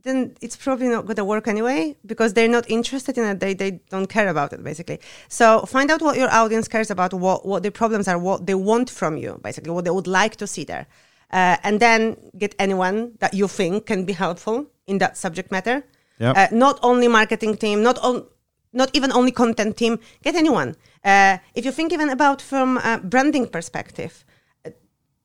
then 0.03 0.35
it's 0.41 0.55
probably 0.55 0.87
not 0.87 1.05
going 1.05 1.15
to 1.17 1.25
work 1.25 1.47
anyway 1.47 1.95
because 2.05 2.33
they're 2.33 2.47
not 2.57 2.69
interested 2.69 3.17
in 3.17 3.23
it 3.25 3.39
they, 3.39 3.53
they 3.53 3.71
don't 3.89 4.07
care 4.07 4.27
about 4.29 4.51
it 4.53 4.63
basically 4.63 4.99
so 5.29 5.61
find 5.65 5.89
out 5.91 6.01
what 6.01 6.15
your 6.17 6.29
audience 6.31 6.67
cares 6.67 6.91
about 6.91 7.13
what 7.13 7.45
what 7.45 7.63
their 7.63 7.71
problems 7.71 8.07
are 8.07 8.17
what 8.19 8.45
they 8.45 8.55
want 8.55 8.89
from 8.89 9.17
you 9.17 9.39
basically 9.43 9.71
what 9.71 9.83
they 9.85 9.91
would 9.91 10.07
like 10.07 10.35
to 10.35 10.47
see 10.47 10.63
there 10.65 10.85
uh, 11.31 11.55
and 11.63 11.79
then 11.79 12.17
get 12.37 12.55
anyone 12.59 13.13
that 13.19 13.33
you 13.33 13.47
think 13.47 13.85
can 13.85 14.03
be 14.05 14.13
helpful 14.13 14.65
in 14.87 14.97
that 14.99 15.17
subject 15.17 15.49
matter 15.51 15.83
Yep. 16.19 16.35
uh, 16.37 16.47
not 16.51 16.77
only 16.83 17.07
marketing 17.07 17.55
team 17.55 17.81
not 17.81 17.97
on 17.99 18.25
not 18.73 18.89
even 18.93 19.11
only 19.11 19.31
content 19.31 19.77
team 19.77 19.99
get 20.23 20.35
anyone. 20.35 20.75
Uh, 21.03 21.37
if 21.55 21.65
you 21.65 21.71
think 21.71 21.93
even 21.93 22.09
about 22.09 22.41
from 22.41 22.77
a 22.77 22.99
branding 23.03 23.47
perspective 23.47 24.25
uh, 24.65 24.71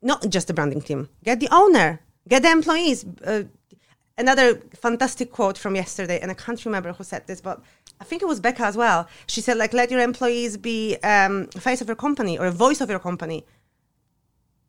not 0.03 0.27
just 0.29 0.47
the 0.47 0.55
branding 0.55 0.81
team 0.81 1.09
get 1.25 1.41
the 1.41 1.49
owner 1.51 2.01
get 2.29 2.43
the 2.43 2.51
employees. 2.51 3.05
Uh, 3.25 3.45
another 4.17 4.61
fantastic 4.75 5.33
quote 5.33 5.59
from 5.59 5.75
yesterday 5.75 6.21
and 6.21 6.31
i 6.31 6.35
can't 6.35 6.65
remember 6.65 6.93
who 6.93 7.03
said 7.03 7.27
this 7.27 7.41
but 7.41 7.61
i 8.01 8.05
think 8.05 8.23
it 8.23 8.27
was 8.27 8.39
becca 8.41 8.65
as 8.65 8.77
well. 8.77 9.09
She 9.27 9.41
said 9.41 9.57
like 9.57 9.73
let 9.73 9.91
your 9.91 10.01
employees 10.01 10.57
be 10.57 10.97
um, 11.03 11.47
face 11.49 11.81
of 11.81 11.89
your 11.89 11.97
company 11.97 12.39
or 12.39 12.47
a 12.47 12.53
voice 12.53 12.81
of 12.81 12.91
your 12.91 12.99
company. 12.99 13.45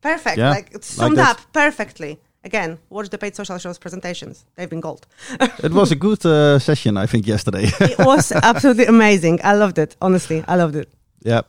Perfect. 0.01 0.37
Yeah, 0.37 0.51
like 0.51 0.69
it's 0.73 0.87
summed 0.87 1.17
like 1.17 1.29
up 1.29 1.39
perfectly 1.51 2.19
again 2.45 2.77
watch 2.89 3.09
the 3.09 3.17
paid 3.17 3.35
social 3.35 3.57
shows 3.57 3.77
presentations 3.77 4.45
they've 4.55 4.69
been 4.69 4.81
gold 4.81 5.05
it 5.63 5.71
was 5.71 5.91
a 5.91 5.95
good 5.95 6.25
uh, 6.25 6.59
session, 6.59 6.97
I 6.97 7.07
think, 7.07 7.27
yesterday. 7.27 7.65
it 7.79 7.99
was 7.99 8.31
absolutely 8.31 8.85
amazing 8.85 9.39
i 9.43 9.53
loved 9.53 9.77
it 9.77 9.97
honestly 9.99 10.43
i 10.47 10.55
loved 10.55 10.75
it 10.75 10.89
Yeah. 11.25 11.41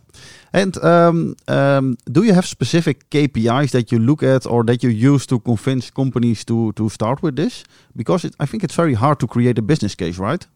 And 0.53 0.77
um, 0.83 1.37
um, 1.49 1.97
do 2.11 2.23
you 2.23 2.33
have 2.33 2.47
specific 2.47 3.11
KPIs 3.11 3.71
that 3.73 3.93
you 3.93 3.99
look 3.99 4.23
at 4.23 4.47
or 4.47 4.65
that 4.65 4.83
you 4.83 4.89
use 4.89 5.27
to 5.27 5.39
convince 5.39 5.91
companies 5.91 6.45
to 6.45 6.73
to 6.73 6.89
start 6.89 7.23
with 7.23 7.37
this? 7.37 7.65
Because 7.95 8.25
it, 8.27 8.35
I 8.41 8.47
think 8.47 8.65
it's 8.65 8.75
very 8.75 8.95
hard 8.95 9.19
to 9.19 9.27
create 9.27 9.59
a 9.59 9.63
business 9.63 9.95
case, 9.95 10.19
right? 10.19 10.47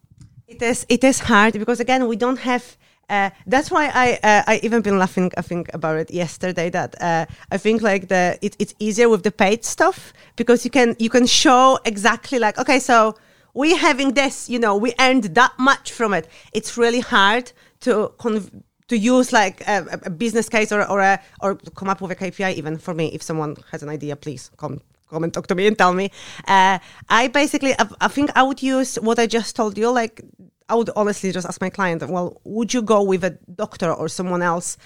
It 0.48 0.62
is. 0.62 0.87
It 0.88 1.05
is 1.05 1.20
hard 1.20 1.53
because 1.53 1.81
again, 1.83 2.09
we 2.09 2.16
don't 2.16 2.38
have. 2.38 2.62
Uh, 3.11 3.31
that's 3.46 3.70
why 3.70 3.90
I 3.92 4.18
uh, 4.23 4.42
I 4.46 4.61
even 4.62 4.83
been 4.83 4.99
laughing. 4.99 5.33
I 5.37 5.42
think 5.42 5.68
about 5.75 5.96
it 5.96 6.11
yesterday. 6.11 6.70
That 6.70 6.94
uh, 7.03 7.27
I 7.51 7.59
think 7.59 7.83
like 7.83 8.09
the 8.09 8.38
it, 8.40 8.55
it's 8.59 8.75
easier 8.79 9.09
with 9.09 9.25
the 9.25 9.33
paid 9.33 9.64
stuff 9.64 10.12
because 10.37 10.64
you 10.64 10.70
can 10.70 10.94
you 10.99 11.11
can 11.11 11.27
show 11.27 11.79
exactly 11.85 12.38
like 12.38 12.57
okay, 12.59 12.79
so 12.79 13.16
we 13.53 13.77
having 13.77 14.14
this. 14.14 14.49
You 14.49 14.61
know, 14.61 14.77
we 14.77 14.94
earned 15.01 15.25
that 15.35 15.53
much 15.59 15.92
from 15.92 16.14
it. 16.14 16.29
It's 16.53 16.79
really 16.79 17.01
hard 17.01 17.53
to 17.81 18.12
conv- 18.18 18.62
to 18.88 18.96
use 18.96 19.33
like 19.33 19.66
a, 19.66 20.01
a 20.05 20.11
business 20.11 20.49
case 20.49 20.70
or 20.70 20.88
or 20.88 21.01
a, 21.01 21.20
or 21.40 21.57
come 21.75 21.88
up 21.88 22.01
with 22.01 22.12
a 22.12 22.16
KPI. 22.16 22.55
Even 22.55 22.79
for 22.79 22.94
me, 22.94 23.07
if 23.12 23.23
someone 23.23 23.57
has 23.73 23.83
an 23.83 23.88
idea, 23.88 24.14
please 24.14 24.51
come 24.57 24.81
come 25.11 25.25
and 25.25 25.35
talk 25.35 25.46
to 25.49 25.55
me 25.55 25.66
and 25.66 25.77
tell 25.77 25.92
me. 25.92 26.11
Uh, 26.46 26.79
I 27.09 27.29
basically, 27.29 27.75
I, 27.79 27.88
I, 28.01 28.09
think 28.09 28.31
I 28.37 28.42
would 28.42 28.62
use 28.62 28.94
what 28.96 29.18
I 29.18 29.27
just 29.27 29.57
told 29.57 29.77
you. 29.77 29.90
Like, 29.90 30.23
I 30.71 30.75
would 30.75 30.91
honestly 30.95 31.33
just 31.33 31.47
ask 31.47 31.61
my 31.61 31.69
client, 31.69 32.09
well, 32.09 32.41
would 32.45 32.73
you 32.73 32.81
go 32.81 33.03
with 33.03 33.25
a 33.25 33.31
doctor 33.55 33.93
or 33.93 34.09
someone 34.09 34.41
else, 34.41 34.77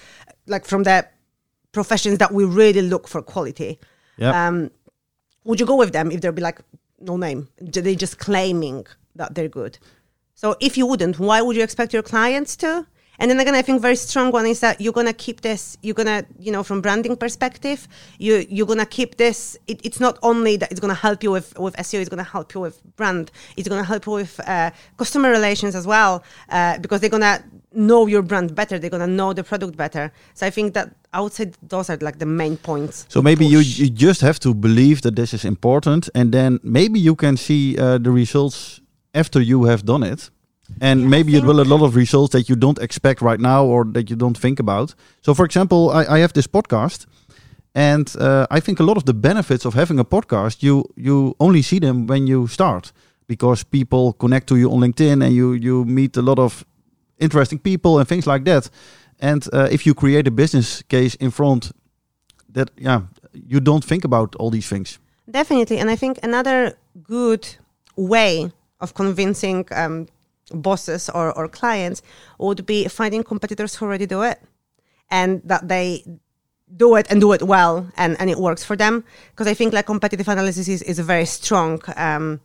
like 0.47 0.65
from 0.65 0.83
the 0.83 1.07
professions 1.71 2.17
that 2.17 2.33
we 2.33 2.43
really 2.43 2.81
look 2.81 3.07
for 3.07 3.21
quality? 3.21 3.79
Yeah. 4.17 4.47
Um, 4.47 4.71
would 5.43 5.59
you 5.59 5.65
go 5.67 5.75
with 5.75 5.93
them 5.93 6.11
if 6.11 6.21
they'll 6.21 6.31
be 6.31 6.41
like, 6.41 6.59
no 6.99 7.17
name? 7.17 7.49
They're 7.59 7.93
just 7.93 8.17
claiming 8.17 8.87
that 9.15 9.35
they're 9.35 9.47
good. 9.47 9.77
So 10.33 10.55
if 10.59 10.75
you 10.75 10.87
wouldn't, 10.87 11.19
why 11.19 11.41
would 11.41 11.55
you 11.55 11.63
expect 11.63 11.93
your 11.93 12.01
clients 12.01 12.55
to? 12.57 12.87
And 13.19 13.31
then 13.31 13.39
again, 13.39 13.55
I 13.55 13.61
think 13.61 13.81
very 13.81 13.95
strong 13.95 14.31
one 14.31 14.45
is 14.45 14.59
that 14.59 14.81
you're 14.81 14.93
gonna 14.93 15.13
keep 15.13 15.41
this. 15.41 15.77
You're 15.81 15.95
gonna, 15.95 16.25
you 16.39 16.51
know, 16.51 16.63
from 16.63 16.81
branding 16.81 17.15
perspective, 17.15 17.87
you 18.19 18.45
you're 18.49 18.67
gonna 18.67 18.85
keep 18.85 19.17
this. 19.17 19.57
It, 19.67 19.85
it's 19.85 19.99
not 19.99 20.17
only 20.21 20.57
that 20.57 20.71
it's 20.71 20.79
gonna 20.79 20.93
help 20.93 21.23
you 21.23 21.31
with 21.31 21.57
with 21.57 21.75
SEO. 21.77 21.99
It's 22.01 22.09
gonna 22.09 22.23
help 22.23 22.53
you 22.53 22.61
with 22.61 22.81
brand. 22.95 23.31
It's 23.57 23.69
gonna 23.69 23.83
help 23.83 24.05
you 24.05 24.13
with 24.13 24.39
uh, 24.47 24.71
customer 24.97 25.29
relations 25.29 25.75
as 25.75 25.87
well, 25.87 26.23
uh, 26.49 26.77
because 26.79 26.99
they're 27.01 27.09
gonna 27.09 27.43
know 27.71 28.07
your 28.07 28.21
brand 28.21 28.55
better. 28.55 28.79
They're 28.79 28.89
gonna 28.89 29.07
know 29.07 29.33
the 29.33 29.43
product 29.43 29.77
better. 29.77 30.11
So 30.33 30.45
I 30.45 30.49
think 30.49 30.73
that 30.73 30.93
I 31.13 31.21
would 31.21 31.33
say 31.33 31.51
those 31.61 31.89
are 31.89 31.97
like 32.01 32.19
the 32.19 32.25
main 32.25 32.57
points. 32.57 33.05
So 33.09 33.21
maybe 33.21 33.45
you 33.45 33.59
you 33.59 33.89
just 33.89 34.21
have 34.21 34.39
to 34.39 34.53
believe 34.53 35.01
that 35.01 35.15
this 35.15 35.33
is 35.33 35.45
important, 35.45 36.09
and 36.13 36.31
then 36.31 36.59
maybe 36.63 36.99
you 36.99 37.15
can 37.15 37.37
see 37.37 37.77
uh, 37.77 37.97
the 37.97 38.11
results 38.11 38.81
after 39.13 39.41
you 39.41 39.63
have 39.63 39.85
done 39.85 40.03
it 40.03 40.29
and 40.81 41.01
yeah, 41.01 41.07
maybe 41.07 41.35
it 41.35 41.43
will 41.43 41.61
a 41.61 41.63
lot 41.63 41.81
of 41.81 41.95
results 41.95 42.31
that 42.31 42.49
you 42.49 42.55
don't 42.55 42.79
expect 42.79 43.21
right 43.21 43.39
now 43.39 43.65
or 43.65 43.85
that 43.85 44.09
you 44.09 44.15
don't 44.15 44.37
think 44.37 44.59
about. 44.59 44.95
So, 45.21 45.33
for 45.33 45.45
example, 45.45 45.91
I, 45.91 46.05
I 46.05 46.19
have 46.19 46.33
this 46.33 46.47
podcast, 46.47 47.05
and 47.73 48.13
uh, 48.19 48.47
I 48.49 48.59
think 48.59 48.79
a 48.79 48.83
lot 48.83 48.97
of 48.97 49.05
the 49.05 49.13
benefits 49.13 49.65
of 49.65 49.73
having 49.73 49.99
a 49.99 50.05
podcast 50.05 50.63
you 50.63 50.85
you 50.95 51.35
only 51.39 51.61
see 51.61 51.79
them 51.79 52.07
when 52.07 52.27
you 52.27 52.47
start 52.47 52.91
because 53.27 53.63
people 53.63 54.13
connect 54.13 54.47
to 54.47 54.55
you 54.55 54.71
on 54.71 54.79
LinkedIn 54.79 55.23
and 55.23 55.33
you 55.33 55.53
you 55.53 55.85
meet 55.85 56.17
a 56.17 56.21
lot 56.21 56.39
of 56.39 56.65
interesting 57.19 57.59
people 57.59 57.99
and 57.99 58.07
things 58.07 58.27
like 58.27 58.43
that. 58.45 58.69
And 59.19 59.47
uh, 59.53 59.67
if 59.71 59.85
you 59.85 59.93
create 59.93 60.27
a 60.27 60.31
business 60.31 60.81
case 60.83 61.15
in 61.15 61.31
front, 61.31 61.71
that 62.49 62.69
yeah, 62.77 63.01
you 63.33 63.59
don't 63.59 63.83
think 63.83 64.03
about 64.05 64.35
all 64.35 64.49
these 64.51 64.67
things. 64.67 64.99
Definitely, 65.29 65.77
and 65.77 65.89
I 65.89 65.95
think 65.95 66.19
another 66.23 66.77
good 67.03 67.47
way 67.95 68.51
of 68.79 68.93
convincing 68.93 69.65
um, 69.71 70.07
bosses 70.51 71.09
or, 71.09 71.31
or 71.37 71.47
clients 71.47 72.01
would 72.39 72.65
be 72.65 72.87
finding 72.87 73.23
competitors 73.23 73.75
who 73.75 73.85
already 73.85 74.05
do 74.05 74.21
it 74.21 74.39
and 75.09 75.41
that 75.43 75.67
they 75.67 76.03
do 76.75 76.95
it 76.95 77.05
and 77.09 77.21
do 77.21 77.31
it 77.31 77.43
well 77.43 77.87
and, 77.95 78.19
and 78.19 78.29
it 78.29 78.37
works 78.37 78.63
for 78.63 78.75
them. 78.75 79.03
Because 79.31 79.47
i 79.47 79.53
think 79.53 79.73
like 79.73 79.85
competitive 79.85 80.27
analysis 80.27 80.67
is, 80.67 80.81
is 80.81 80.99
a 80.99 81.03
very 81.03 81.25
strong 81.25 81.81
um, 81.95 82.39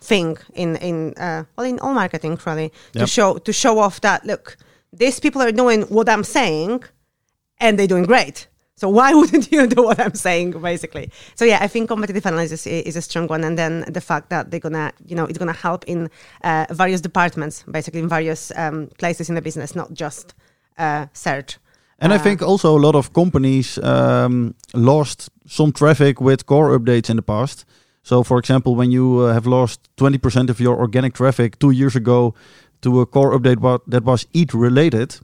thing 0.00 0.36
in 0.54 0.76
in 0.76 1.14
uh, 1.14 1.44
well 1.56 1.66
in 1.66 1.78
all 1.80 1.94
marketing 1.94 2.38
really. 2.46 2.72
Yep. 2.92 3.04
to 3.04 3.06
show 3.06 3.38
to 3.38 3.52
show 3.52 3.78
off 3.78 4.00
that 4.00 4.24
look 4.24 4.56
these 4.92 5.20
people 5.20 5.42
are 5.42 5.52
doing 5.52 5.82
what 5.82 6.08
i'm 6.08 6.24
saying 6.24 6.82
and 7.58 7.78
they're 7.78 7.86
doing 7.86 8.04
great 8.04 8.46
so 8.76 8.88
why 8.88 9.14
wouldn't 9.18 9.50
you 9.50 9.66
do 9.66 9.82
what 9.82 9.98
I'm 9.98 10.14
saying, 10.14 10.50
basically? 10.60 11.10
So 11.34 11.44
yeah, 11.44 11.58
I 11.60 11.68
think 11.68 11.88
competitive 11.88 12.26
analysis 12.26 12.66
is 12.66 12.96
a 12.96 13.02
strong 13.02 13.26
one, 13.26 13.42
and 13.44 13.58
then 13.58 13.84
the 13.88 14.00
fact 14.00 14.30
that 14.30 14.50
they're 14.50 14.60
gonna, 14.60 14.92
you 15.06 15.16
know, 15.16 15.24
it's 15.24 15.38
gonna 15.38 15.52
help 15.52 15.84
in 15.86 16.10
uh, 16.44 16.66
various 16.70 17.00
departments, 17.00 17.64
basically 17.70 18.00
in 18.00 18.08
various 18.08 18.52
um, 18.56 18.88
places 18.98 19.28
in 19.28 19.34
the 19.34 19.42
business, 19.42 19.74
not 19.74 19.92
just 19.94 20.34
uh, 20.78 21.06
search. 21.12 21.58
And 21.98 22.12
uh, 22.12 22.16
I 22.16 22.18
think 22.18 22.42
also 22.42 22.76
a 22.76 22.80
lot 22.80 22.94
of 22.94 23.12
companies 23.12 23.78
um, 23.78 24.54
lost 24.74 25.30
some 25.46 25.72
traffic 25.72 26.20
with 26.20 26.44
core 26.44 26.78
updates 26.78 27.08
in 27.08 27.16
the 27.16 27.22
past. 27.22 27.64
So, 28.02 28.22
for 28.22 28.38
example, 28.38 28.76
when 28.76 28.90
you 28.90 29.20
uh, 29.20 29.32
have 29.32 29.46
lost 29.46 29.88
20% 29.96 30.50
of 30.50 30.60
your 30.60 30.76
organic 30.78 31.14
traffic 31.14 31.58
two 31.58 31.70
years 31.70 31.96
ago 31.96 32.34
to 32.82 33.00
a 33.00 33.06
core 33.06 33.36
update 33.36 33.80
that 33.86 34.04
was 34.04 34.26
EAT 34.32 34.54
related, 34.54 35.18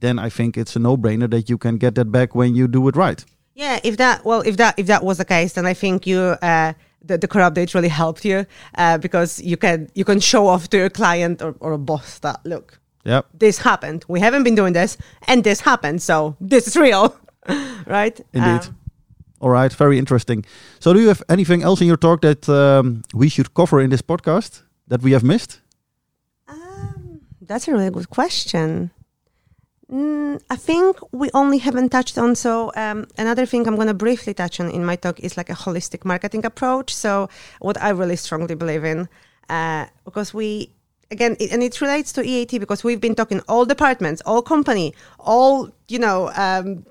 then 0.00 0.18
I 0.18 0.28
think 0.28 0.56
it's 0.56 0.76
a 0.76 0.78
no-brainer 0.78 1.30
that 1.30 1.48
you 1.48 1.58
can 1.58 1.78
get 1.78 1.94
that 1.94 2.10
back 2.12 2.34
when 2.34 2.54
you 2.54 2.68
do 2.68 2.86
it 2.88 2.96
right. 2.96 3.24
Yeah, 3.54 3.80
if 3.82 3.96
that 3.96 4.24
well, 4.24 4.42
if 4.42 4.56
that 4.58 4.78
if 4.78 4.86
that 4.86 5.02
was 5.02 5.16
the 5.16 5.24
case, 5.24 5.54
then 5.54 5.64
I 5.64 5.72
think 5.72 6.06
you 6.06 6.18
uh, 6.20 6.74
the, 7.02 7.16
the 7.16 7.26
core 7.26 7.42
update 7.42 7.74
really 7.74 7.88
helped 7.88 8.24
you 8.24 8.46
uh, 8.76 8.98
because 8.98 9.40
you 9.40 9.56
can 9.56 9.88
you 9.94 10.04
can 10.04 10.20
show 10.20 10.46
off 10.46 10.68
to 10.70 10.76
your 10.76 10.90
client 10.90 11.40
or, 11.40 11.54
or 11.60 11.72
a 11.72 11.78
boss 11.78 12.18
that 12.18 12.44
look, 12.44 12.78
yeah, 13.04 13.22
this 13.32 13.58
happened. 13.58 14.04
We 14.08 14.20
haven't 14.20 14.44
been 14.44 14.54
doing 14.56 14.74
this, 14.74 14.98
and 15.26 15.42
this 15.42 15.60
happened, 15.60 16.02
so 16.02 16.36
this 16.38 16.66
is 16.66 16.76
real, 16.76 17.16
right? 17.86 18.20
Indeed. 18.34 18.68
Um, 18.68 18.76
all 19.40 19.50
right, 19.50 19.72
very 19.72 19.98
interesting. 19.98 20.44
So, 20.80 20.92
do 20.92 21.00
you 21.00 21.08
have 21.08 21.22
anything 21.28 21.62
else 21.62 21.80
in 21.80 21.86
your 21.86 21.98
talk 21.98 22.20
that 22.22 22.48
um, 22.48 23.02
we 23.14 23.28
should 23.28 23.54
cover 23.54 23.80
in 23.80 23.90
this 23.90 24.02
podcast 24.02 24.62
that 24.88 25.02
we 25.02 25.12
have 25.12 25.22
missed? 25.22 25.60
Um, 26.48 27.20
that's 27.40 27.68
a 27.68 27.72
really 27.72 27.90
good 27.90 28.10
question. 28.10 28.90
Mm, 29.92 30.40
I 30.50 30.56
think 30.56 30.98
we 31.12 31.30
only 31.32 31.58
haven't 31.58 31.90
touched 31.90 32.18
on. 32.18 32.34
So 32.34 32.72
um, 32.74 33.06
another 33.16 33.46
thing 33.46 33.66
I'm 33.66 33.76
going 33.76 33.86
to 33.86 33.94
briefly 33.94 34.34
touch 34.34 34.58
on 34.58 34.70
in 34.70 34.84
my 34.84 34.96
talk 34.96 35.20
is 35.20 35.36
like 35.36 35.48
a 35.48 35.54
holistic 35.54 36.04
marketing 36.04 36.44
approach. 36.44 36.94
So 36.94 37.28
what 37.60 37.80
I 37.80 37.90
really 37.90 38.16
strongly 38.16 38.56
believe 38.56 38.84
in, 38.84 39.08
uh, 39.48 39.86
because 40.04 40.34
we 40.34 40.70
again, 41.10 41.36
it, 41.38 41.52
and 41.52 41.62
it 41.62 41.80
relates 41.80 42.12
to 42.14 42.22
EAT 42.26 42.58
because 42.58 42.82
we've 42.82 43.00
been 43.00 43.14
talking 43.14 43.40
all 43.48 43.64
departments, 43.64 44.22
all 44.26 44.42
company, 44.42 44.94
all 45.20 45.70
you 45.88 45.98
know. 45.98 46.30
Um, 46.34 46.84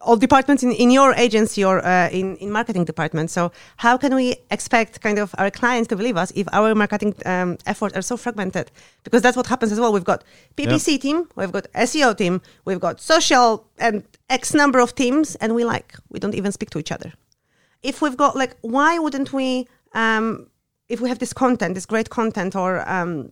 all 0.00 0.16
departments 0.16 0.62
in, 0.62 0.72
in 0.72 0.90
your 0.90 1.12
agency 1.14 1.62
or 1.62 1.84
uh, 1.84 2.08
in, 2.10 2.36
in 2.36 2.50
marketing 2.50 2.84
department. 2.84 3.30
So 3.30 3.52
how 3.76 3.96
can 3.96 4.14
we 4.14 4.36
expect 4.50 5.00
kind 5.00 5.18
of 5.18 5.34
our 5.38 5.50
clients 5.50 5.88
to 5.88 5.96
believe 5.96 6.16
us 6.16 6.32
if 6.34 6.46
our 6.52 6.74
marketing 6.74 7.14
um, 7.26 7.58
efforts 7.66 7.96
are 7.96 8.02
so 8.02 8.16
fragmented? 8.16 8.70
Because 9.04 9.22
that's 9.22 9.36
what 9.36 9.46
happens 9.46 9.72
as 9.72 9.80
well. 9.80 9.92
We've 9.92 10.04
got 10.04 10.24
PPC 10.56 10.92
yep. 10.92 11.00
team, 11.00 11.28
we've 11.36 11.52
got 11.52 11.70
SEO 11.74 12.16
team, 12.16 12.40
we've 12.64 12.80
got 12.80 13.00
social 13.00 13.66
and 13.78 14.04
X 14.30 14.54
number 14.54 14.78
of 14.78 14.94
teams, 14.94 15.34
and 15.36 15.54
we 15.54 15.64
like 15.64 15.94
we 16.08 16.18
don't 16.18 16.34
even 16.34 16.52
speak 16.52 16.70
to 16.70 16.78
each 16.78 16.92
other. 16.92 17.12
If 17.82 18.00
we've 18.00 18.16
got 18.16 18.36
like, 18.36 18.56
why 18.62 18.98
wouldn't 18.98 19.32
we? 19.32 19.68
Um, 19.92 20.46
if 20.88 21.00
we 21.00 21.08
have 21.08 21.20
this 21.20 21.32
content, 21.32 21.74
this 21.74 21.86
great 21.86 22.10
content 22.10 22.56
or 22.56 22.88
um, 22.90 23.30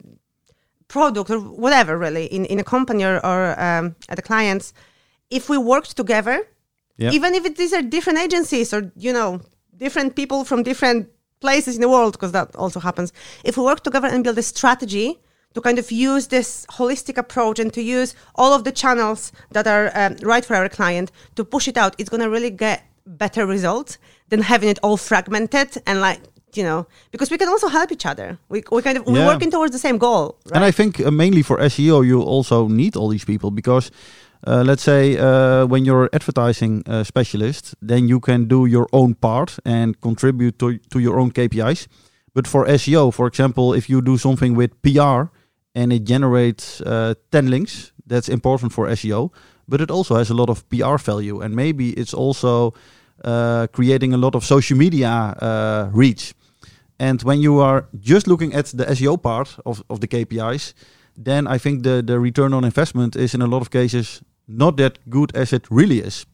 product 0.87 1.29
or 1.31 1.41
whatever, 1.41 1.99
really, 1.99 2.27
in, 2.27 2.45
in 2.45 2.61
a 2.61 2.65
company 2.65 3.05
or, 3.05 3.25
or 3.27 3.61
um, 3.61 3.97
at 4.09 4.17
the 4.17 4.23
clients, 4.23 4.73
if 5.29 5.49
we 5.49 5.59
worked 5.59 5.97
together 5.97 6.47
Yep. 6.99 7.13
Even 7.13 7.35
if 7.35 7.45
it, 7.47 7.57
these 7.57 7.73
are 7.73 7.83
different 7.83 8.19
agencies 8.19 8.75
or, 8.75 8.93
you 8.97 9.13
know, 9.13 9.41
different 9.77 10.17
people 10.17 10.45
from 10.45 10.63
different 10.63 11.09
places 11.41 11.77
in 11.77 11.81
the 11.81 11.89
world, 11.89 12.13
because 12.13 12.33
that 12.33 12.55
also 12.57 12.81
happens. 12.81 13.13
If 13.45 13.57
we 13.57 13.63
work 13.63 13.83
together 13.83 14.09
and 14.09 14.25
build 14.25 14.39
a 14.39 14.43
strategy 14.43 15.19
to 15.55 15.61
kind 15.61 15.79
of 15.79 15.91
use 15.91 16.27
this 16.27 16.67
holistic 16.67 17.17
approach 17.17 17.59
and 17.59 17.73
to 17.73 17.83
use 17.83 18.15
all 18.35 18.53
of 18.53 18.65
the 18.65 18.73
channels 18.73 19.33
that 19.53 19.67
are 19.67 19.91
um, 19.95 20.17
right 20.23 20.45
for 20.45 20.57
our 20.57 20.69
client 20.69 21.11
to 21.37 21.45
push 21.45 21.69
it 21.69 21.77
out, 21.77 21.95
it's 21.99 22.11
going 22.11 22.23
to 22.23 22.29
really 22.31 22.51
get 22.51 22.85
better 23.07 23.47
results 23.47 23.99
than 24.29 24.43
having 24.43 24.69
it 24.69 24.79
all 24.83 24.97
fragmented 24.97 25.81
and 25.87 26.01
like 26.01 26.21
you 26.55 26.63
know 26.63 26.87
because 27.11 27.31
we 27.31 27.39
can 27.39 27.49
also 27.49 27.69
help 27.69 27.91
each 27.93 28.07
other 28.07 28.39
we, 28.49 28.63
we 28.71 28.83
kind 28.83 28.99
of 28.99 29.05
yeah. 29.07 29.13
we're 29.13 29.27
working 29.27 29.51
towards 29.51 29.73
the 29.73 29.79
same 29.79 29.99
goal 29.99 30.39
right? 30.47 30.57
and 30.57 30.65
i 30.65 30.71
think 30.71 31.01
uh, 31.01 31.11
mainly 31.11 31.43
for 31.43 31.59
seo 31.59 32.05
you 32.05 32.21
also 32.21 32.69
need 32.69 32.97
all 32.97 33.09
these 33.09 33.25
people 33.25 33.51
because 33.51 33.91
uh, 34.46 34.62
let's 34.64 34.83
say 34.83 35.16
uh, 35.18 35.66
when 35.66 35.85
you're 35.85 36.09
advertising 36.12 36.83
uh, 36.87 37.03
specialist, 37.03 37.74
then 37.83 38.09
you 38.09 38.20
can 38.20 38.46
do 38.46 38.66
your 38.66 38.87
own 38.92 39.14
part 39.14 39.59
and 39.64 40.01
contribute 40.01 40.59
to, 40.59 40.79
to 40.90 40.98
your 40.98 41.18
own 41.18 41.33
KPIs. 41.33 41.88
But 42.35 42.46
for 42.46 42.66
SEO, 42.66 43.12
for 43.12 43.27
example, 43.27 43.74
if 43.74 43.90
you 43.90 44.01
do 44.01 44.16
something 44.16 44.55
with 44.55 44.81
PR 44.83 45.24
and 45.74 45.92
it 45.92 46.05
generates 46.05 46.81
uh, 46.83 47.14
10 47.33 47.51
links, 47.51 47.92
that's 48.07 48.29
important 48.29 48.72
for 48.72 48.87
SEO. 48.88 49.33
But 49.66 49.81
it 49.81 49.90
also 49.90 50.16
has 50.16 50.31
a 50.31 50.35
lot 50.35 50.48
of 50.48 50.68
PR 50.68 50.96
value. 50.96 51.40
And 51.40 51.55
maybe 51.55 51.90
it's 51.90 52.14
also 52.14 52.74
uh, 53.24 53.66
creating 53.72 54.14
a 54.14 54.16
lot 54.16 54.35
of 54.35 54.44
social 54.44 54.79
media 54.79 55.90
reach. 55.92 56.35
And 57.01 57.22
when 57.22 57.40
you 57.40 57.59
are 57.59 57.87
just 58.01 58.27
looking 58.27 58.55
at 58.55 58.66
the 58.66 58.85
SEO 58.87 59.22
part 59.22 59.57
of, 59.66 59.83
of 59.90 60.01
the 60.01 60.09
KPIs, 60.09 60.74
then 61.16 61.46
I 61.46 61.59
think 61.59 61.83
the, 61.83 62.03
the 62.03 62.18
return 62.18 62.55
on 62.55 62.64
investment 62.64 63.16
is 63.16 63.35
in 63.35 63.42
a 63.42 63.46
lot 63.46 63.61
of 63.61 63.70
cases 63.70 64.22
not 64.49 64.77
that 64.79 64.99
good 65.09 65.35
as 65.35 65.53
it 65.53 65.71
really 65.71 66.01
is. 66.01 66.27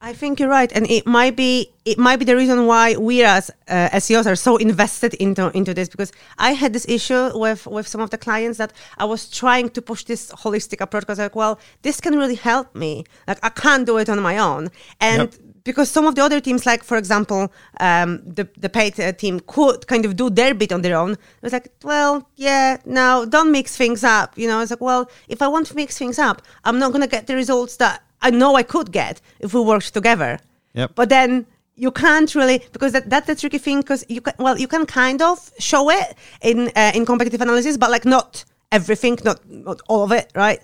I 0.00 0.12
think 0.12 0.38
you're 0.38 0.48
right, 0.48 0.70
and 0.72 0.88
it 0.88 1.06
might 1.06 1.34
be 1.34 1.72
it 1.84 1.98
might 1.98 2.18
be 2.18 2.24
the 2.24 2.36
reason 2.36 2.66
why 2.66 2.96
we 2.96 3.24
as 3.24 3.50
uh, 3.66 3.88
SEOs 3.94 4.26
are 4.30 4.36
so 4.36 4.56
invested 4.56 5.14
into 5.14 5.50
into 5.56 5.74
this 5.74 5.88
because 5.88 6.12
I 6.38 6.52
had 6.52 6.72
this 6.72 6.86
issue 6.88 7.36
with 7.36 7.66
with 7.66 7.88
some 7.88 8.00
of 8.00 8.10
the 8.10 8.18
clients 8.18 8.58
that 8.58 8.72
I 8.98 9.06
was 9.06 9.28
trying 9.28 9.70
to 9.70 9.82
push 9.82 10.04
this 10.04 10.30
holistic 10.30 10.80
approach 10.80 11.02
because 11.02 11.18
like, 11.18 11.34
well, 11.34 11.58
this 11.82 12.00
can 12.00 12.16
really 12.16 12.36
help 12.36 12.76
me. 12.76 13.04
Like 13.26 13.40
I 13.42 13.48
can't 13.48 13.86
do 13.86 13.98
it 13.98 14.08
on 14.08 14.20
my 14.20 14.38
own, 14.38 14.70
and. 15.00 15.22
Yep. 15.32 15.34
Because 15.64 15.90
some 15.90 16.06
of 16.06 16.14
the 16.14 16.22
other 16.22 16.40
teams, 16.40 16.66
like 16.66 16.82
for 16.84 16.96
example, 16.96 17.52
um, 17.80 18.22
the 18.24 18.48
the 18.56 18.68
paid 18.68 18.98
uh, 19.00 19.12
team, 19.12 19.40
could 19.40 19.86
kind 19.86 20.04
of 20.04 20.16
do 20.16 20.30
their 20.30 20.54
bit 20.54 20.72
on 20.72 20.82
their 20.82 20.96
own. 20.96 21.12
It 21.12 21.42
was 21.42 21.52
like, 21.52 21.68
well, 21.82 22.28
yeah, 22.36 22.78
now 22.84 23.24
don't 23.24 23.50
mix 23.52 23.76
things 23.76 24.04
up. 24.04 24.36
You 24.36 24.48
know, 24.48 24.60
it's 24.60 24.70
like, 24.70 24.80
well, 24.80 25.10
if 25.28 25.42
I 25.42 25.48
want 25.48 25.66
to 25.68 25.74
mix 25.74 25.98
things 25.98 26.18
up, 26.18 26.42
I'm 26.64 26.78
not 26.78 26.92
gonna 26.92 27.06
get 27.06 27.26
the 27.26 27.34
results 27.34 27.76
that 27.76 28.02
I 28.22 28.30
know 28.30 28.54
I 28.56 28.62
could 28.62 28.92
get 28.92 29.20
if 29.40 29.54
we 29.54 29.60
worked 29.60 29.92
together. 29.94 30.38
Yep. 30.74 30.92
But 30.94 31.08
then 31.08 31.46
you 31.78 31.90
can't 31.90 32.34
really 32.34 32.62
because 32.72 32.92
that, 32.92 33.08
that's 33.08 33.26
the 33.26 33.36
tricky 33.36 33.58
thing 33.58 33.80
because 33.80 34.04
you 34.08 34.20
can 34.20 34.34
well 34.38 34.58
you 34.58 34.68
can 34.68 34.84
kind 34.84 35.22
of 35.22 35.50
show 35.58 35.90
it 35.90 36.14
in 36.42 36.70
uh, 36.76 36.92
in 36.94 37.06
competitive 37.06 37.40
analysis, 37.40 37.76
but 37.76 37.90
like 37.90 38.04
not 38.04 38.44
everything, 38.72 39.18
not 39.24 39.40
not 39.48 39.80
all 39.88 40.02
of 40.02 40.12
it, 40.12 40.30
right? 40.34 40.60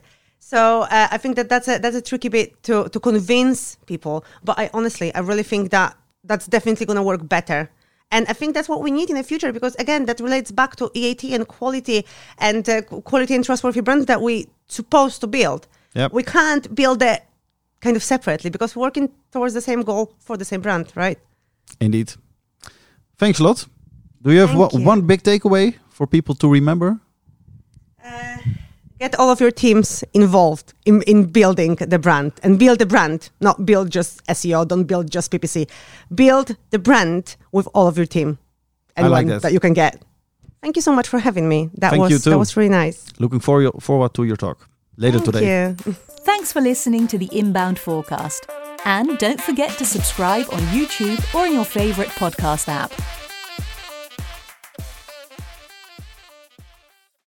So 0.46 0.82
uh, 0.82 1.08
I 1.10 1.16
think 1.16 1.36
that 1.36 1.48
that's 1.48 1.68
a 1.68 1.78
that's 1.78 1.96
a 1.96 2.02
tricky 2.02 2.28
bit 2.28 2.62
to 2.64 2.88
to 2.90 3.00
convince 3.00 3.76
people. 3.86 4.24
But 4.44 4.58
I 4.58 4.68
honestly, 4.74 5.08
I 5.14 5.20
really 5.20 5.42
think 5.42 5.70
that 5.70 5.96
that's 6.28 6.46
definitely 6.46 6.84
going 6.86 6.98
to 6.98 7.02
work 7.02 7.26
better. 7.28 7.70
And 8.10 8.26
I 8.28 8.34
think 8.34 8.54
that's 8.54 8.68
what 8.68 8.82
we 8.82 8.90
need 8.90 9.08
in 9.08 9.16
the 9.16 9.22
future 9.22 9.52
because 9.52 9.74
again, 9.76 10.04
that 10.04 10.20
relates 10.20 10.52
back 10.52 10.76
to 10.76 10.90
EAT 10.94 11.24
and 11.34 11.48
quality 11.48 12.04
and 12.38 12.68
uh, 12.68 12.82
quality 13.10 13.34
and 13.34 13.44
trustworthy 13.44 13.80
brands 13.80 14.04
that 14.06 14.20
we 14.20 14.46
supposed 14.68 15.20
to 15.20 15.26
build. 15.26 15.66
Yep. 15.94 16.12
We 16.12 16.22
can't 16.22 16.74
build 16.74 17.02
it 17.02 17.22
kind 17.80 17.96
of 17.96 18.02
separately 18.02 18.50
because 18.50 18.76
we're 18.76 18.82
working 18.86 19.08
towards 19.32 19.54
the 19.54 19.60
same 19.62 19.82
goal 19.82 20.12
for 20.18 20.36
the 20.36 20.44
same 20.44 20.60
brand, 20.60 20.92
right? 20.94 21.18
Indeed. 21.80 22.12
Thanks 23.16 23.40
a 23.40 23.44
lot. 23.44 23.66
Do 24.22 24.30
you 24.30 24.40
have 24.40 24.50
Thank 24.50 24.72
one- 24.72 24.80
you. 24.80 24.86
one 24.88 25.00
big 25.06 25.22
takeaway 25.22 25.74
for 25.88 26.06
people 26.06 26.34
to 26.34 26.48
remember? 26.52 27.00
Uh, 28.04 28.36
get 29.04 29.18
all 29.20 29.30
of 29.30 29.40
your 29.40 29.50
teams 29.50 30.04
involved 30.14 30.72
in, 30.84 31.02
in 31.02 31.18
building 31.26 31.72
the 31.76 31.98
brand 31.98 32.32
and 32.42 32.58
build 32.58 32.78
the 32.78 32.86
brand, 32.86 33.30
not 33.40 33.56
build 33.70 33.90
just 33.90 34.24
SEO, 34.26 34.66
don't 34.66 34.84
build 34.92 35.10
just 35.16 35.30
PPC. 35.30 35.68
Build 36.14 36.56
the 36.70 36.78
brand 36.78 37.36
with 37.52 37.66
all 37.74 37.86
of 37.86 37.96
your 38.00 38.06
team. 38.06 38.38
I 38.96 39.02
like 39.02 39.04
Anyone 39.04 39.26
that. 39.26 39.42
that 39.42 39.52
you 39.52 39.60
can 39.60 39.74
get. 39.74 40.02
Thank 40.62 40.76
you 40.76 40.82
so 40.82 40.92
much 40.92 41.08
for 41.08 41.18
having 41.18 41.46
me. 41.48 41.70
That 41.80 41.90
Thank 41.90 42.02
was 42.02 42.10
you 42.12 42.18
too. 42.18 42.30
that 42.30 42.38
was 42.38 42.56
really 42.56 42.70
nice. 42.82 42.98
Looking 43.18 43.40
for 43.40 43.56
forward 43.80 44.14
to 44.14 44.24
your 44.24 44.36
talk 44.36 44.58
later 44.96 45.18
Thank 45.18 45.32
today. 45.32 45.44
you. 45.46 45.92
Thanks 46.30 46.52
for 46.52 46.62
listening 46.62 47.06
to 47.08 47.18
the 47.18 47.28
Inbound4Cast. 47.28 48.42
And 48.86 49.18
don't 49.18 49.40
forget 49.48 49.70
to 49.78 49.84
subscribe 49.84 50.46
on 50.56 50.60
YouTube 50.76 51.20
or 51.34 51.46
in 51.46 51.52
your 51.52 51.66
favourite 51.66 52.12
podcast 52.22 52.68
app. 52.68 52.92